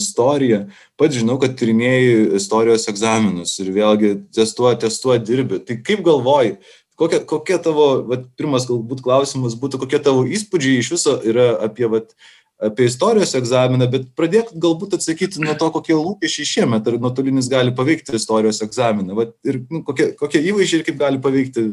[0.02, 0.64] istoriją.
[0.98, 5.62] Pat žinau, kad tyrinėjai istorijos egzaminus ir vėlgi testuoja, testuoja dirbi.
[5.62, 6.58] Tai kaip galvoji,
[6.98, 11.86] kokia, kokia tavo, vat, pirmas galbūt klausimas būtų, kokie tavo įspūdžiai iš viso yra apie
[11.92, 12.18] vat,
[12.64, 17.74] apie istorijos egzaminą, bet pradėk galbūt atsakyti nuo to, kokie lūkesčiai šiemet, ar nuotolinis gali
[17.76, 21.66] paveikti istorijos egzaminą, Vat, ir nu, kokie, kokie įvaizdžiai ir kaip gali paveikti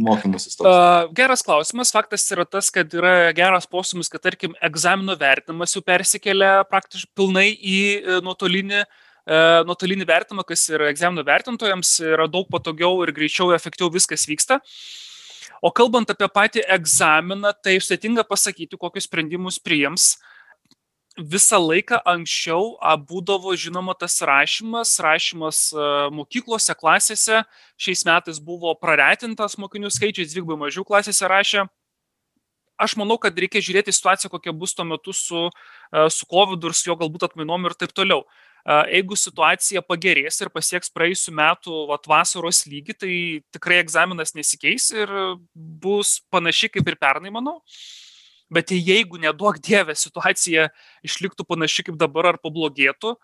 [0.00, 1.12] mokymus istorijos.
[1.16, 6.60] Geras klausimas, faktas yra tas, kad yra geras posumis, kad tarkim egzamino vertinimas jau persikelia
[6.70, 13.04] praktiškai pilnai į e, nuotolinį uh, nuotolinį vertinimą, kas yra egzamino vertintojams, yra daug patogiau
[13.04, 14.60] ir greičiau, efektyviau viskas vyksta.
[14.60, 15.09] Uh,
[15.60, 20.14] O kalbant apie patį egzaminą, tai sudėtinga pasakyti, kokius sprendimus priims.
[21.20, 25.58] Visą laiką anksčiau būdavo žinoma tas rašymas, rašymas
[26.16, 27.42] mokyklose, klasėse.
[27.76, 31.66] Šiais metais buvo praretintas mokinių skaičius, dvigubai mažiau klasėse rašė
[32.80, 35.48] aš manau, kad reikia žiūrėti situaciją, kokia bus tuo metu su,
[36.16, 38.24] su COVID ir su jo galbūt atmainom ir taip toliau
[38.66, 43.14] jeigu situacija pagerės ir pasieks praėjusiu metu vat, vasaros lygį, tai
[43.54, 45.10] tikrai egzaminas nesikeis ir
[45.54, 47.60] bus panaši kaip ir pernai, manau.
[48.50, 50.70] Bet jeigu neduok dievę situacija
[51.06, 53.14] išliktų panaši kaip dabar ar pablogėtų,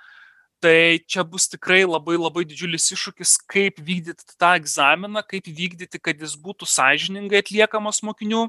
[0.63, 6.23] tai čia bus tikrai labai labai didžiulis iššūkis, kaip vykdyti tą egzaminą, kaip vykdyti, kad
[6.23, 8.47] jis būtų sąžiningai atliekamas mokinių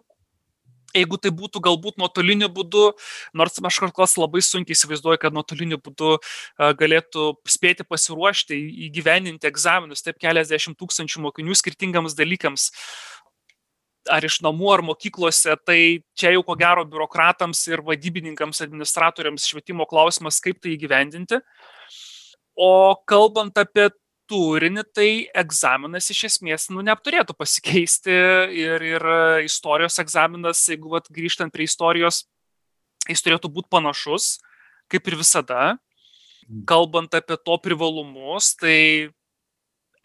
[0.95, 2.91] jeigu tai būtų galbūt nuotoliniu būdu,
[3.37, 6.17] nors aš kol kas labai sunkiai įsivaizduoju, kad nuotoliniu būdu
[6.79, 12.71] galėtų spėti pasiruošti, įgyveninti egzaminus, taip keliasdešimt tūkstančių mokinių skirtingams dalykams.
[14.07, 19.83] Ar iš namų, ar mokyklose, tai čia jau ko gero biurokratams ir vadybininkams, administratoriams švietimo
[19.89, 21.41] klausimas, kaip tai įgyvendinti.
[22.55, 23.89] O kalbant apie
[24.27, 28.13] turinį, tai egzaminas iš esmės nu, neturėtų pasikeisti
[28.61, 29.07] ir, ir
[29.47, 32.25] istorijos egzaminas, jeigu vat, grįžtant prie istorijos,
[33.07, 34.37] jis turėtų būti panašus,
[34.91, 35.75] kaip ir visada.
[36.47, 36.63] Mm.
[36.69, 39.09] Kalbant apie to privalumus, tai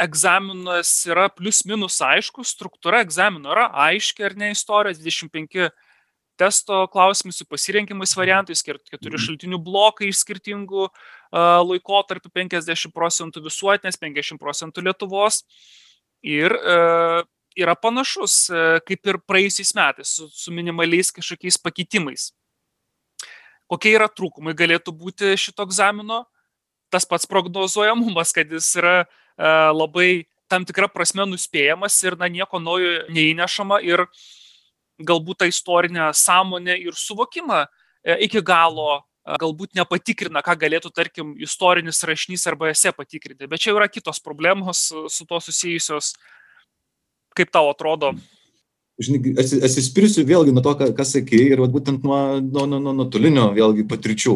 [0.03, 5.71] egzaminas yra plius minus aišku, struktūra egzamino yra aiški ar ne istorija, 25
[6.41, 9.23] testo klausimai su pasirinkimais variantais, keturi mhm.
[9.23, 15.42] šaltinių blokai iš skirtingų uh, laikotarpių, 50 procentų visuotinės, 50 procentų Lietuvos.
[16.23, 16.53] ir
[17.57, 18.47] yra panašus
[18.87, 22.31] kaip ir praėjusiais metais su, su minimaliais kažkokiais pakeitimais.
[23.66, 26.27] Kokie yra trūkumai galėtų būti šito egzamino?
[26.92, 29.07] Tas pats prognozuojamumas, kad jis yra
[29.73, 34.05] labai tam tikra prasme nuspėjamas ir na, nieko naujo neįnešama ir
[35.03, 42.03] galbūt tą istorinę sąmonę ir suvokimą e, iki galo galbūt nepatikrina, ką galėtų, tarkim, istorinis
[42.07, 43.49] rašinys arba esė patikrinti.
[43.51, 46.15] Bet čia yra kitos problemos su to susijusios.
[47.37, 48.13] Kaip tau atrodo?
[49.01, 53.49] Žinai, atsispirsiu vėlgi nuo to, ką, ką sakei ir būtent nuo, nuo, nuo, nuo nuotolinio
[53.57, 54.35] vėlgi patirčių.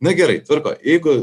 [0.00, 1.16] Na gerai, tvarko, jeigu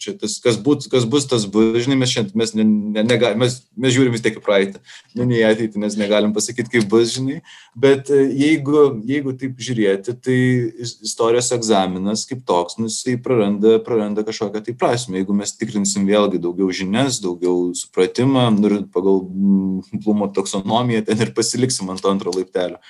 [0.00, 1.76] čia tas, kas, būt, kas bus, tas bus.
[1.84, 4.80] Žinai, mes šiandien, mes, ne, ne, nega, mes, mes žiūrim vis tiek į praeitį,
[5.18, 7.40] nu, ne į ateitį, nes negalim pasakyti, kaip bus, žinai.
[7.78, 10.38] Bet e, jeigu, jeigu taip žiūrėti, tai
[10.86, 15.20] istorijos egzaminas kaip toks, nu, jisai praranda, praranda kažkokią tai prasme.
[15.20, 21.34] Jeigu mes tikrinsim vėlgi daugiau žinias, daugiau supratimą, nu, ir pagal Blumo taksonomiją ten ir
[21.36, 22.80] pasiliksim ant to antro laiptelio.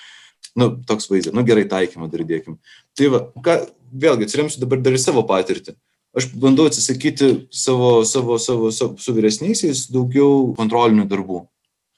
[0.57, 1.35] Nu, toks vaizdas.
[1.37, 2.57] Nu, gerai taikymą dar dėkim.
[2.97, 3.57] Tai va, ką,
[3.93, 5.75] vėlgi atsiremsiu dabar dar į savo patirtį
[6.17, 11.45] aš bandau atsisakyti savo, savo, savo, savo su vyresniaisiais daugiau kontrolinių darbų.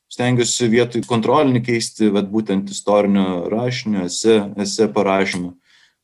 [0.09, 5.53] Stengiuosi vietoj kontrolinį keisti, bet būtent istorinio rašinio, ese, ese parašymą.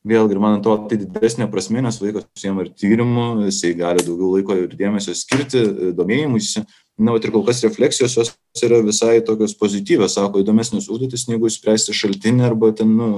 [0.05, 4.57] Vėlgi, man atrodo, tai didesnė prasme, nes vaikas užsiema ir tyrimu, jisai gali daugiau laiko
[4.59, 5.63] ir dėmesio skirti
[5.97, 6.61] domėjimuisi.
[6.95, 8.29] Na, bet ir kol kas refleksijos jos
[8.63, 13.09] yra visai tokios pozityvios, sako, įdomesnės užduotis, negu išspręsti šaltinį arba ten, nu,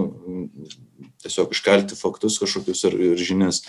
[1.21, 3.62] tiesiog iškelti faktus kažkokius ir, ir žinias.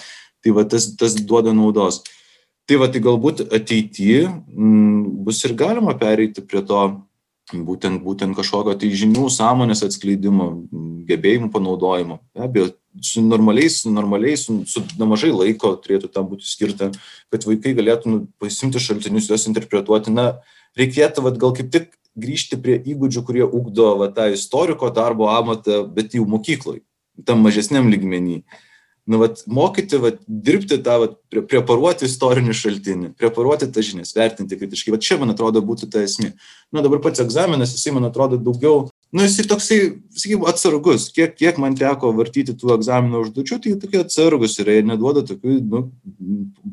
[0.44, 2.02] Tai va tas, tas duoda naudos.
[2.68, 6.82] Tai va tai galbūt ateityje mm, bus ir galima pereiti prie to
[7.52, 10.50] būtent, būtent kažkokio tai žinių, sąmonės atskleidimo,
[11.08, 12.18] gebėjimų panaudojimo.
[12.36, 12.68] Be abejo,
[13.00, 16.90] su normaliais, su normaliais, su, su nemažai laiko turėtų tam būti skirta,
[17.32, 20.12] kad vaikai galėtų nu, pasimti šaltinius, juos interpretuoti.
[20.12, 20.42] Na,
[20.78, 25.84] reikėtų vat, gal kaip tik grįžti prie įgūdžių, kurie ugdo va, tą istoriko darbo amatą,
[25.94, 26.82] bet jau mokykloje,
[27.24, 28.42] tam mažesniam lygmenį
[29.08, 34.58] nu vat mokyti vat dirbti tą vat pre preparuoti istorinį šaltinį preparuoti tas žinias vertinti
[34.60, 34.92] kritiškai.
[34.94, 36.34] Vat čia man atrodo būtų ta esmė.
[36.74, 39.78] Na dabar pats egzaminas jisai man atrodo daugiau nu jisai toksai
[40.12, 41.08] sakykim atsargus.
[41.16, 45.56] Kiek kiek man teko vartyti tų egzamino užduočių tai tokie atsargūs yra jie neduoda tokių
[45.72, 45.82] nu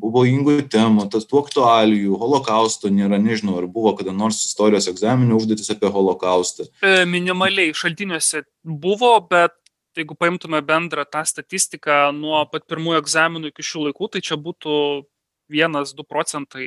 [0.04, 5.72] pavojingų temų tas tų aktualijų holokausto nėra nežinau ar buvo kada nors istorijos egzamine užduotys
[5.72, 6.68] apie holokaustą.
[6.84, 9.56] E, minimaliai šaltiniuose buvo bet
[10.02, 14.78] jeigu paimtume bendrą tą statistiką nuo pat pirmųjų egzaminų iki šių laikų, tai čia būtų
[15.54, 16.66] 1-2 procentai,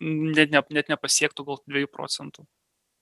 [0.00, 2.46] net, ne, net nepasiektų gal 2 procentų.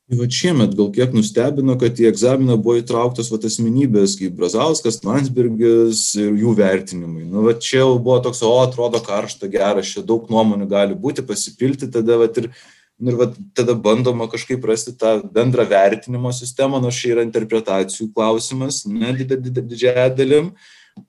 [0.08, 6.14] Va šiemet gal kiek nustebino, kad į egzaminą buvo įtrauktos va, asmenybės kaip Brazauskas, Landsbergis
[6.16, 7.26] ir jų vertinimai.
[7.28, 11.26] Nu, va, čia jau buvo toks, o atrodo karšta, geras, čia daug nuomonių gali būti,
[11.28, 12.48] pasipilti tada va, ir
[12.98, 18.10] nu ir vat tada bandoma kažkaip rasti tą bendrą vertinimo sistemą nors čia yra interpretacijų
[18.14, 20.52] klausimas ne dide dide didžiąja dalim.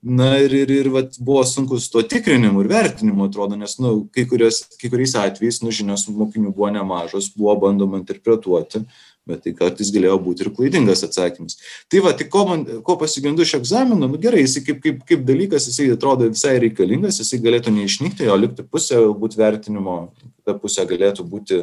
[0.04, 4.04] Na ir ir ir vat buvo sunku su tuo tikrinimu ir vertinimu atrodo nes nu
[4.14, 8.84] kai kurios kai kuriais atvejais nu žinios mokinių buvo nemažos buvo bandoma interpretuoti
[9.30, 11.60] bet tai kartais galėjo būti ir klaidingas atsakymas.
[11.92, 15.28] Tai va, tai ko, man, ko pasigendu iš egzamino, nu gerai, jisai kaip, kaip, kaip
[15.28, 20.00] dalykas, jisai atrodo visai reikalingas, jisai galėtų neišnykti, jo likti pusė, galbūt vertinimo,
[20.42, 21.62] kita pusė galėtų būti,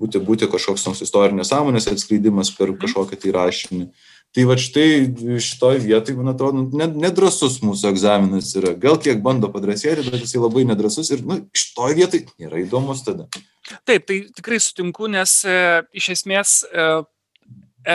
[0.00, 2.82] būti, būti kažkoks toks istorinės sąmonės atskleidimas per mhm.
[2.84, 3.88] kažkokį tai rašinį.
[4.34, 4.88] Tai va štai
[5.38, 8.72] šitoj vietoj, man atrodo, nedrasus mūsų egzaminas yra.
[8.74, 13.28] Gal kiek bando padrasėti, bet jisai labai nedrasus ir nu, šitoj vietoj nėra įdomus tada.
[13.64, 15.56] Taip, tai tikrai sutinku, nes e,
[15.96, 16.88] iš esmės e,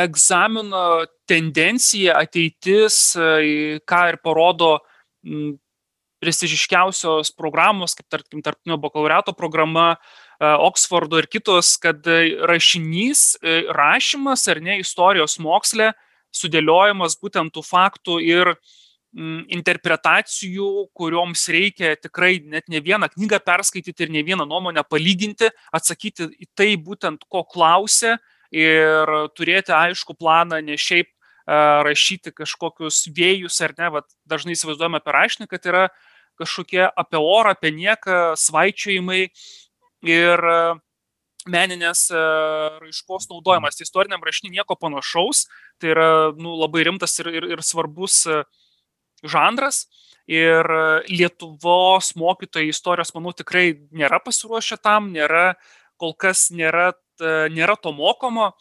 [0.02, 4.80] egzamino tendencija, ateitis, e, ką ir parodo
[6.24, 9.94] prestižiškiausios programos, kaip tarkim, tarptinio bakalaureato programa,
[10.40, 12.06] Oksfordo ir kitos, kad
[12.48, 13.34] rašinys,
[13.76, 15.90] rašymas ar ne istorijos moksle,
[16.32, 18.56] sudėliojimas būtent tų faktų ir mm,
[19.10, 26.30] interpretacijų, kurioms reikia tikrai net ne vieną knygą perskaityti ir ne vieną nuomonę palyginti, atsakyti
[26.38, 28.20] į tai būtent, ko klausia
[28.54, 31.10] ir turėti aišku planą, ne šiaip
[31.50, 35.88] rašyti kažkokius vėjus ar ne, vat, dažnai įsivaizduojame apie rašinį, kad yra
[36.40, 39.24] kažkokie apie orą, apie nieką, svaičiojimai
[40.06, 40.46] ir
[41.50, 43.80] meninės raiškos naudojimas.
[43.80, 45.48] Tai istoriniam rašinį nieko panašaus,
[45.82, 48.28] tai yra nu, labai rimtas ir, ir, ir svarbus
[49.24, 49.88] žanras.
[50.30, 50.68] Ir
[51.10, 55.56] Lietuvos mokytojai istorijos, manau, tikrai nėra pasiruošę tam, nėra,
[55.98, 56.92] kol kas nėra,
[57.50, 58.52] nėra to mokomo.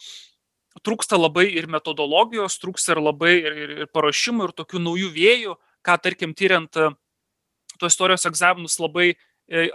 [0.80, 5.56] Trūksta labai ir metodologijos, trūksta ir labai ir, ir, ir parašymų, ir tokių naujų vėjų,
[5.84, 9.12] ką, tarkim, tyriant to istorijos egzaminus labai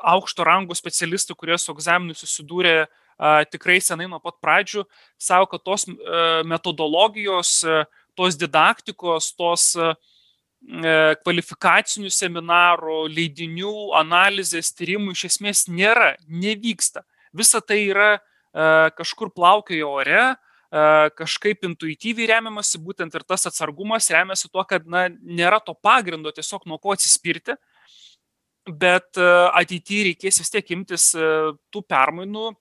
[0.01, 2.87] aukšto rango specialistai, kurie su egzaminu susidūrė
[3.53, 4.85] tikrai senai nuo pat pradžių
[5.21, 5.85] savo, kad tos
[6.49, 7.61] metodologijos,
[8.17, 9.73] tos didaktikos, tos
[10.63, 17.03] kvalifikacinių seminarų, leidinių, analizės, tyrimų iš esmės nėra, nevyksta.
[17.35, 18.13] Visa tai yra
[18.95, 20.23] kažkur plaukioja ore,
[21.19, 26.65] kažkaip intuityviai remiamasi, būtent ir tas atsargumas remiasi tuo, kad na, nėra to pagrindo tiesiog
[26.69, 27.57] nuo ko atsispirti,
[28.65, 32.53] bet ateityje reikės vis tiek imtis tų permainų,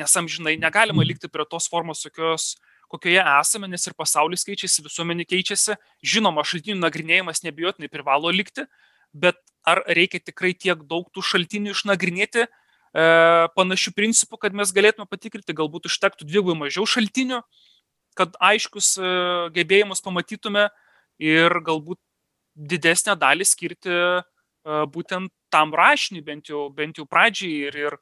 [0.00, 2.56] nes amžinai negalima likti prie tos formos, kokios,
[2.90, 8.66] kokioje esame, nes ir pasaulis keičiasi, visuomenė keičiasi, žinoma, šaltinių nagrinėjimas nebijotinai privalo likti,
[9.14, 9.38] bet
[9.68, 12.48] ar reikia tikrai tiek daug tų šaltinių išnagrinėti,
[12.90, 13.02] E,
[13.54, 17.38] panašių principų, kad mes galėtume patikrinti, galbūt užtektų dvigubai mažiau šaltinių,
[18.18, 19.10] kad aiškus e,
[19.54, 20.66] gebėjimus pamatytume
[21.22, 22.00] ir galbūt
[22.58, 24.22] didesnę dalį skirti e,
[24.90, 27.70] būtent tam rašiniui, bent jau, bent jau pradžiai.
[27.70, 27.98] Ir, ir...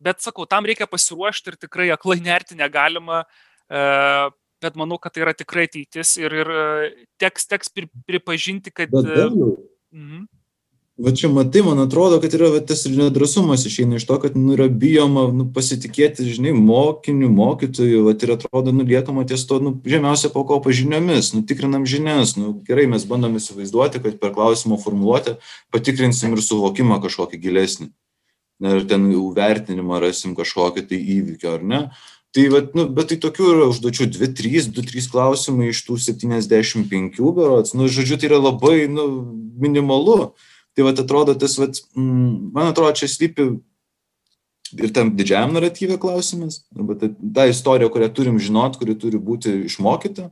[0.00, 3.24] Bet sakau, tam reikia pasiruošti ir tikrai aklai nerti negalima,
[3.68, 6.52] bet manau, kad tai yra tikrai ateitis ir, ir
[7.20, 7.72] teks, teks
[8.08, 8.92] pripažinti, kad...
[8.92, 9.36] Bet,
[9.92, 10.28] mhm.
[11.00, 14.34] Va čia matai man atrodo kad yra va tas ir nedrąsumas išeina iš to kad
[14.36, 19.62] nu yra bijoma nu pasitikėti žinai mokiniu mokytoju vat ir atrodo nu liekama ties tuo
[19.64, 24.76] nu žemiausia pakopa žiniomis nu tikrinam žinias nu gerai mes bandom įsivaizduoti kad per klausimo
[24.82, 25.38] formuluotę
[25.72, 27.88] patikrinsim ir suvokimą kažkokį gilesnį
[28.60, 31.80] na ir ten jau vertinimą rasim kažkokį tai įvykio ar ne?
[32.30, 35.96] Tai vat nu bet tai tokių yra užduočių dvi trys du trys klausimai iš tų
[35.98, 37.74] septyniasdešim penkių berods.
[37.74, 39.08] Nu žodžiu tai yra labai nu
[39.58, 40.32] minimalu.
[40.78, 43.48] Tai vat atrodo tas, vat, mm, man atrodo, čia slypi
[44.78, 49.64] ir tam didžiajam naratyvė klausimas, arba ta, ta istorija, kurią turim žinot, kuri turi būti
[49.66, 50.28] išmokyta.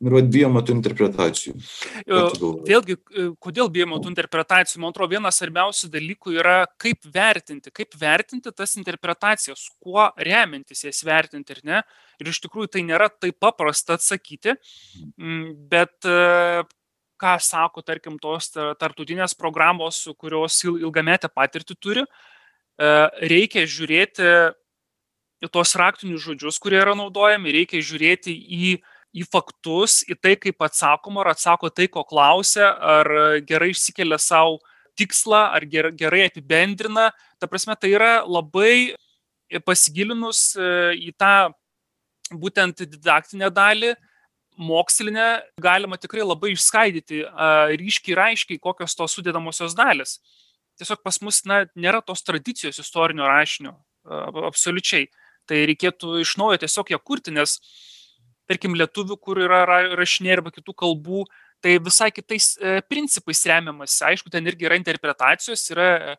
[0.00, 1.52] Ir vad bijoma tų interpretacijų.
[2.08, 4.80] Vėlgi, e, kodėl bijoma tų interpretacijų?
[4.80, 11.02] Man atrodo, vienas svarbiausių dalykų yra, kaip vertinti, kaip vertinti tas interpretacijas, kuo remiantis jas
[11.04, 11.82] vertinti ir ne.
[12.16, 14.56] Ir iš tikrųjų tai nėra taip paprasta atsakyti,
[15.68, 16.64] bet e,
[17.20, 22.94] ką sako, tarkim, tos tartutinės programos, kurios ilgametę patirtį turi, e,
[23.28, 24.30] reikia žiūrėti
[25.44, 28.72] į tos raktinius žodžius, kurie yra naudojami, reikia žiūrėti į,
[29.16, 33.10] į faktus, į tai, kaip atsakoma, ar atsako tai, ko klausia, ar
[33.46, 34.60] gerai išsikelia savo
[34.98, 37.10] tikslą, ar gerai apibendrina.
[37.40, 38.94] Ta prasme, tai yra labai
[39.66, 40.70] pasigilinus e,
[41.08, 41.50] į tą
[42.30, 43.94] būtent didaktinę dalį,
[44.60, 47.24] mokslinę galima tikrai labai išskaidyti
[47.80, 50.18] ryškiai ir aiškiai, kokios tos sudėdamosios dalis.
[50.78, 53.74] Tiesiog pas mus na, nėra tos tradicijos istorinio rašinio,
[54.46, 55.08] absoliučiai.
[55.48, 57.56] Tai reikėtų iš naujo tiesiog ją kurti, nes,
[58.50, 59.62] tarkim, lietuvių, kur yra
[59.98, 61.24] rašiniai arba kitų kalbų,
[61.62, 63.98] tai visai kitais e, principais remiamas.
[64.06, 66.14] Aišku, ten irgi yra interpretacijos, yra e,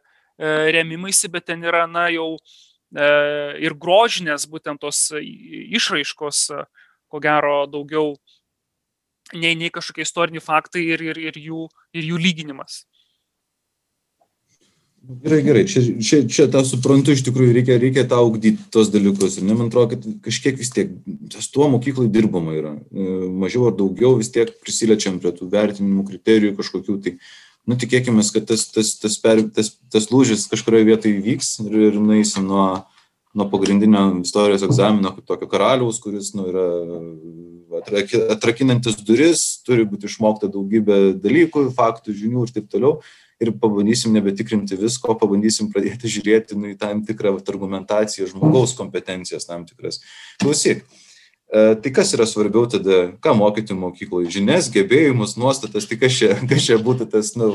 [0.78, 3.08] remimaisi, bet ten yra, na, jau e,
[3.66, 6.46] ir grožinės būtent tos išraiškos,
[7.12, 8.16] ko gero, daugiau
[9.34, 11.66] nei, nei kažkokie istoriniai faktai ir, ir, ir, jų,
[11.98, 12.86] ir jų lyginimas.
[15.02, 19.40] Gerai, gerai, čia, čia, čia tą suprantu, iš tikrųjų reikia, reikia tą augdyti tos dalykus.
[19.40, 20.92] Ir ne, man atrodo, kad kažkiek vis tiek,
[21.34, 22.76] tas tuo mokyklai dirbama yra.
[22.94, 23.08] E,
[23.42, 26.98] mažiau ar daugiau vis tiek prisilečiam prie tų vertinimų kriterijų kažkokių.
[27.02, 27.16] Tai,
[27.66, 31.98] nu, tikėkime, kad tas, tas, tas, per, tas, tas lūžis kažkurioje vietoje įvyks ir, ir
[31.98, 32.68] nueisim nuo,
[33.34, 36.68] nuo pagrindinio istorijos egzamino kaip tokio karaliaus, kuris nu, yra
[38.38, 43.00] atrakinantis duris, turi būti išmokta daugybė dalykų, faktų, žinių ir taip toliau.
[43.42, 49.64] Ir pabandysim nebetikrinti visko, pabandysim pradėti žiūrėti nu, į tam tikrą argumentaciją, žmogaus kompetencijas tam
[49.66, 49.98] tikras.
[50.44, 50.84] Klausyk,
[51.50, 54.30] e, tai kas yra svarbiau tada, ką mokyti mokykloje?
[54.38, 57.50] Žinias, gebėjimus, nuostatas, tai kas čia, kas čia būtų tas, nu,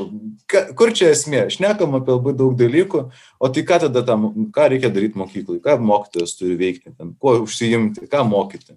[0.51, 1.45] ka, kur čia esmė?
[1.55, 3.05] Šnekam apie labai daug dalykų,
[3.39, 7.39] o tai ką tada tam, ką reikia daryti mokykloje, ką mokytojas turi veikti, ten, kuo
[7.45, 8.75] užsiimti, ką mokyti?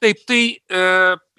[0.00, 0.84] Taip, tai e,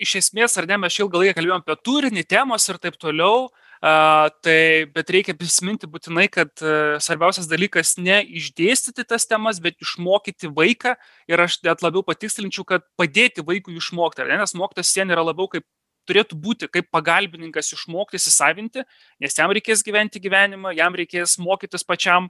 [0.02, 3.48] iš esmės, ar ne, mes ilgą laiką kalbėjome apie turinį, temos ir taip toliau,
[3.82, 10.52] tai, bet reikia prisiminti būtinai, kad e, svarbiausias dalykas ne išdėstyti tas temas, bet išmokyti
[10.54, 10.94] vaiką
[11.32, 15.50] ir aš net labiau patikslinčiau, kad padėti vaikui išmokti, ne, nes mokytas sien yra labiau
[15.50, 15.66] kaip
[16.10, 18.86] turėtų būti kaip pagalbininkas išmokti įsisavinti,
[19.22, 22.30] nes jam reikės gyventi gyvenimą, jam reikės mokytis pačiam.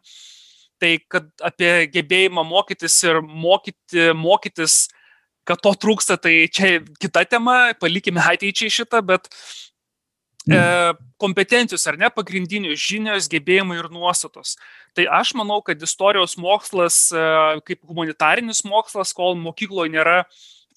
[0.82, 4.88] Tai kad apie gebėjimą mokytis ir mokyti, mokytis
[5.46, 9.30] kad to trūksta, tai čia kita tema, palikime ateičiai šitą, bet
[10.50, 10.98] e, mm.
[11.22, 14.56] kompetencijos ar ne pagrindinius žinios, gebėjimai ir nuostatos.
[14.98, 17.26] Tai aš manau, kad istorijos mokslas e,
[17.68, 20.24] kaip humanitarinis mokslas, kol mokykloje nėra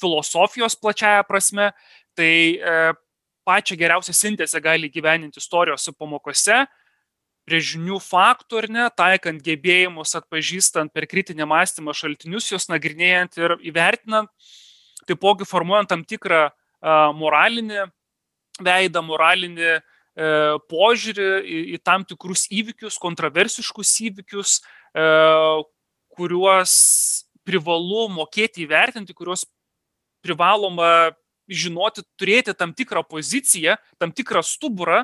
[0.02, 1.70] filosofijos plačiaja prasme,
[2.18, 2.78] tai e,
[3.48, 6.64] pačią geriausią sintezę gali gyveninti istorijos pamokose,
[7.44, 13.56] prie žinių faktų ar ne, taikant gebėjimus, atpažįstant per kritinį mąstymą šaltinius, juos nagrinėjant ir
[13.68, 14.32] įvertinant,
[15.04, 16.46] taipogi formuojant tam tikrą
[17.16, 17.84] moralinį
[18.62, 19.80] veidą, moralinį e,
[20.70, 24.60] požiūrį į, į tam tikrus įvykius, kontroversiškus įvykius,
[24.94, 25.06] e,
[26.14, 26.74] kuriuos
[27.44, 29.44] privalu mokėti įvertinti, kuriuos
[30.24, 31.12] privaloma
[31.50, 35.02] žinoti, turėti tam tikrą poziciją, tam tikrą stuburą,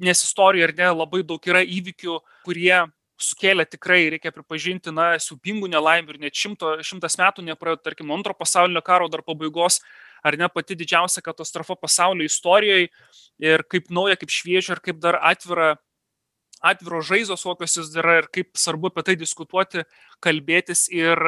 [0.00, 2.16] nes istorijoje ir ne labai daug yra įvykių,
[2.46, 2.76] kurie
[3.20, 8.34] sukėlė tikrai, reikia pripažinti, na, siubingų nelaimių ir net šimto, šimtas metų nepraėjo, tarkim, antro
[8.36, 9.80] pasaulinio karo dar pabaigos,
[10.24, 12.90] ar ne pati didžiausia katastrofa pasaulio istorijoje
[13.40, 15.74] ir kaip nauja, kaip šviežia ir kaip dar atvira,
[16.60, 19.86] atviro žaizos kokios jis yra ir kaip svarbu apie tai diskutuoti,
[20.24, 21.20] kalbėtis ir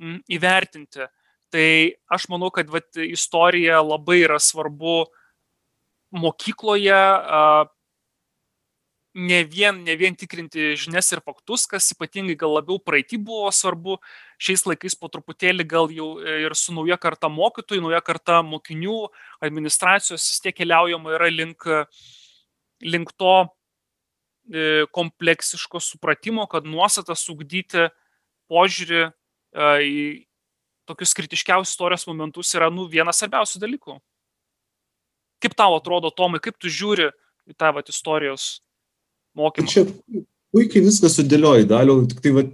[0.00, 1.08] mm, įvertinti.
[1.52, 1.68] Tai
[2.12, 5.04] aš manau, kad vat, istorija labai yra svarbu
[6.16, 7.02] mokykloje,
[9.16, 13.96] ne vien, ne vien tikrinti žinias ir faktus, kas ypatingai gal labiau praeitį buvo svarbu,
[14.36, 19.06] šiais laikais po truputėlį gal jau ir su nauja karta mokytojų, nauja karta mokinių,
[19.40, 21.64] administracijos vis tiek keliaujama yra link,
[22.84, 27.88] link to e, kompleksiško supratimo, kad nuostatas ugdyti
[28.52, 29.10] požiūrį e,
[29.80, 30.04] į
[30.86, 33.96] tokius kritiškiausius istorijos momentus yra nu, vienas svarbiausių dalykų.
[35.40, 37.08] Kaip tau atrodo, Tomai, kaip tu žiūri
[37.48, 38.58] į tą vat, istorijos
[39.36, 39.70] mokymą.
[39.70, 39.86] Čia
[40.56, 42.52] puikiai viską sudėlioji, daliau, tik tai vat,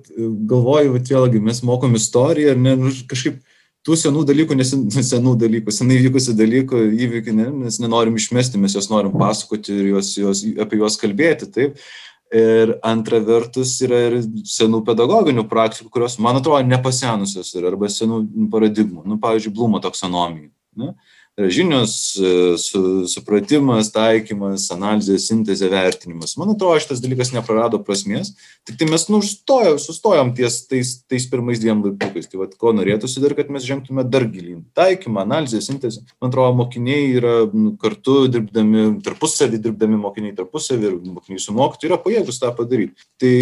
[0.50, 3.40] galvoju, vat, vėlgi mes mokom istoriją ir ne, nu, kažkaip
[3.86, 4.72] tų senų dalykų, nes
[5.12, 9.92] senų dalykų, senai vykusių dalykų, įvykių, ne, mes nenorim išmesti, mes juos norim pasakoti ir
[9.94, 11.84] juos, juos, apie juos kalbėti, taip.
[12.32, 14.14] Ir antra vertus yra ir
[14.48, 18.22] senų pedagoginių praktikų, kurios, man atrodo, nepasenusios yra, arba senų
[18.54, 19.02] paradigmų.
[19.04, 20.48] Nu, pavyzdžiui, Blumo taksonomija.
[20.80, 20.94] Ne?
[21.38, 26.34] Žinios, e, su, supratimas, taikymas, analizė, sintezė, vertinimas.
[26.36, 28.34] Man atrodo, šitas dalykas neprarado prasmės,
[28.68, 32.28] tik tai mes nustojom, sustojom ties tais, tais pirmais dviem laiptukais.
[32.28, 34.62] Tai vad, ko norėtųsi dar, kad mes žengtume dar gilin.
[34.76, 36.04] Taikymą, analizę, sintezę.
[36.20, 41.94] Man atrodo, mokiniai yra nu, kartu dirbdami, tarpusavį dirbdami mokiniai tarpusavį ir mokiniai su mokytoju
[41.94, 43.08] yra pajėgus tą padaryti.
[43.16, 43.34] Tai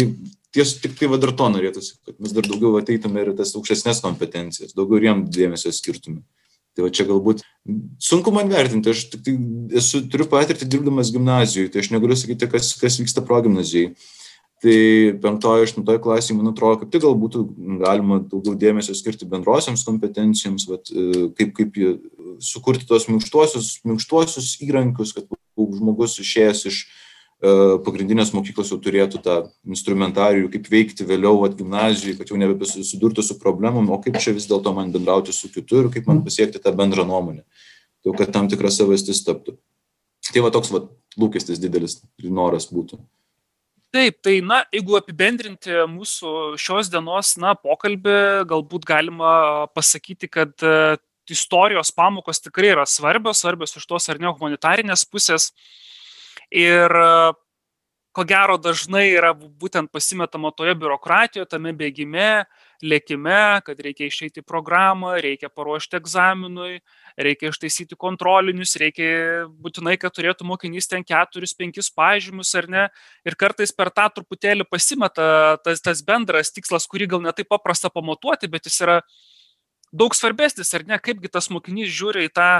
[0.55, 3.99] ties tik tai va dar to norėtųsi, kad mes dar daugiau ateitume ir tas aukštesnės
[4.03, 6.23] kompetencijas, daugiau jiem dėmesio skirtume.
[6.75, 7.43] Tai va čia galbūt
[8.01, 9.35] sunku man vertinti, aš tik tai
[9.81, 13.91] esu, turiu patirtį dirbdamas gimnazijoje, tai aš negaliu sakyti, kas, kas vyksta progymnazijai.
[14.61, 14.77] Tai
[15.23, 17.43] penktojo, aštuntojo klasėje, man atrodo, kaip tik gal būtų
[17.81, 20.91] galima daugiau dėmesio skirti bendrosiams kompetencijoms, bet,
[21.39, 21.79] kaip, kaip
[22.45, 25.25] sukurti tos minkštuosius, minkštuosius įrankius, kad
[25.57, 27.00] žmogus išėjęs iš E,
[27.41, 29.35] pagrindinės mokyklos jau turėtų tą
[29.65, 34.45] instrumentarijų, kaip veikti vėliau at gimnazijai, kad jau nebesusidurtų su problemom, o kaip čia vis
[34.49, 37.41] dėlto man bendrauti su kitu ir kaip man pasiekti tą bendrą nuomonę.
[38.05, 39.57] Tai kad tam tikras savastis taptų.
[40.29, 40.83] Tai va toks va,
[41.17, 43.01] lūkestis didelis noras būtų.
[43.91, 50.95] Taip, tai na, jeigu apibendrinti mūsų šios dienos na, pokalbį, galbūt galima pasakyti, kad e,
[51.27, 55.49] istorijos pamokos tikrai yra svarbios, svarbios iš tos ar ne humanitarinės pusės.
[55.51, 55.81] Uh,
[56.51, 56.91] Ir
[58.11, 62.43] ko gero dažnai yra būtent pasimetama toje biurokratijoje, tame bėgime,
[62.83, 66.81] lėkime, kad reikia išeiti programą, reikia paruošti egzaminui,
[67.15, 72.85] reikia ištaisyti kontrolinius, reikia būtinai, kad turėtų mokinys ten keturis, penkis pažymus ar ne.
[73.27, 78.51] Ir kartais per tą truputėlį pasimeta tas, tas bendras tikslas, kurį gal netai paprasta pamatuoti,
[78.51, 78.99] bet jis yra
[79.95, 82.51] daug svarbesnis, ar ne, kaipgi tas mokinys žiūri į tą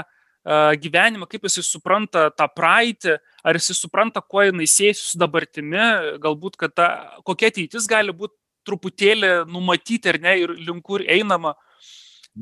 [0.82, 5.82] gyvenimą, kaip jisai supranta tą praeitį, ar jisai supranta, kuo jinai siejasi su dabartimi,
[6.22, 6.88] galbūt, kad ta,
[7.26, 8.34] kokia ateitis gali būti
[8.66, 11.54] truputėlį numatyti ar ne ir link kur einama.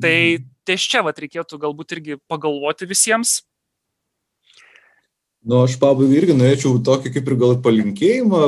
[0.01, 0.49] Tai mhm.
[0.65, 3.41] ties čia vat reikėtų galbūt irgi pagalvoti visiems,
[5.41, 8.41] Nu, aš pabaigai irgi norėčiau tokį kaip ir gal palinkėjimą,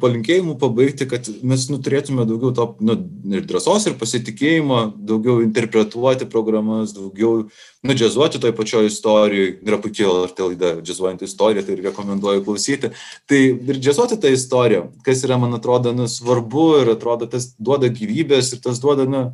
[0.00, 2.96] palinkėjimų pabaigti, kad mes nu, turėtume daugiau to nu,
[3.36, 4.78] ir drąsos, ir pasitikėjimo,
[5.10, 7.50] daugiau interpretuoti programas, daugiau
[7.84, 9.58] nudžiazuoti toj pačioj istorijoje.
[9.68, 12.94] Yra puikiai LRT laida džiazuojant istoriją, tai rekomenduoju klausyti.
[13.28, 17.92] Tai ir džiazuoti tą istoriją, kas yra, man atrodo, nu, svarbu ir atrodo, tas duoda
[17.92, 19.26] gyvybės ir tas duoda, nu,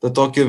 [0.00, 0.48] tą tokį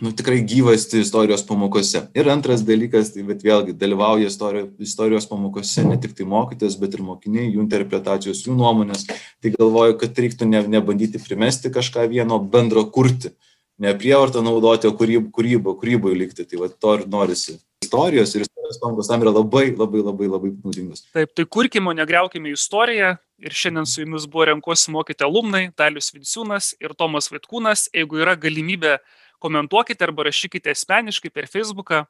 [0.00, 2.04] nu, tikrai gyvasti istorijos pamokose.
[2.14, 6.94] Ir antras dalykas, tai bet vėlgi dalyvauja istorijos, istorijos pamokose ne tik tai mokytas, bet
[6.94, 9.08] ir mokiniai, jų interpretacijos, jų nuomonės.
[9.42, 13.34] Tai galvoju, kad reiktų ne, nebandyti primesti kažką vieno, bendro kurti,
[13.82, 16.46] ne prievartą naudoti, o kūryb, kūrybo, kūryboje likti.
[16.46, 17.58] Tai va to ir norisi.
[17.82, 21.08] Istorijos ir istorijos pamokos tam yra labai, labai, labai, labai naudingos.
[21.10, 26.74] Taip, tai kurkime, negriaukime istoriją ir šiandien su jumis buvo renkuosi mokyti alumnai dalius vinciūnas
[26.82, 28.98] ir tomas vaitkūnas jeigu yra galimybė
[29.42, 32.04] komentuokite arba rašykite asmeniškai per feisbuką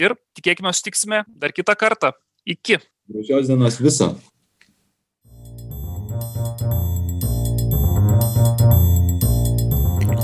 [0.00, 2.12] ir tikėkime sutiksime dar kitą kartą.
[2.46, 2.80] Iki.
[3.10, 4.12] Gražios dienos viso.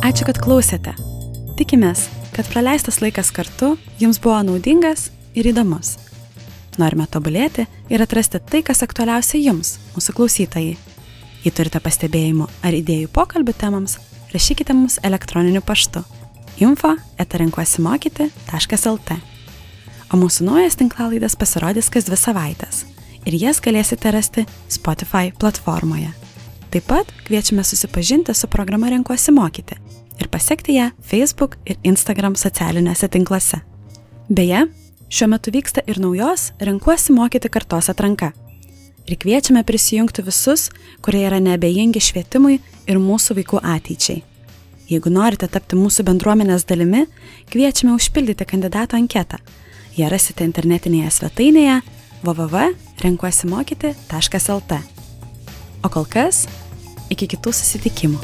[0.03, 0.93] Ačiū kad klausėte.
[1.57, 5.97] Tikimės kad praleistas laikas kartu jums buvo naudingas ir įdomus.
[6.81, 10.79] Norime tobulėti ir atrasti tai, kas aktualiausia jums, mūsų klausytojai.
[11.43, 13.99] Jei turite pastebėjimų ar idėjų pokalbių temams,
[14.33, 16.05] rašykite mums elektroniniu paštu
[16.63, 19.19] info etarenkuosimokyti.lt.
[20.13, 22.85] O mūsų naujas tinklalaidas pasirodys kas dvi savaitės
[23.27, 26.13] ir jas galėsite rasti Spotify platformoje.
[26.73, 29.77] Taip pat kviečiame susipažinti su programa Renkuosi mokyti
[30.21, 33.61] ir pasiekti ją Facebook ir Instagram socialiniuose tinkluose.
[34.29, 34.67] Beje,
[35.13, 38.33] šiuo metu vyksta ir naujos Renkuosi mokyti kartos atranka.
[39.07, 40.71] Ir kviečiame prisijungti visus,
[41.03, 44.23] kurie yra neabejingi švietimui ir mūsų vaikų ateičiai.
[44.89, 47.07] Jeigu norite tapti mūsų bendruomenės dalimi,
[47.53, 49.37] kviečiame užpildyti kandidato anketą.
[49.99, 51.77] Ją rasite internetinėje svetainėje
[52.25, 54.73] www.renkuosimokyti.lt.
[55.83, 56.47] O kol kas,
[57.11, 58.19] iki kitų susitikimų.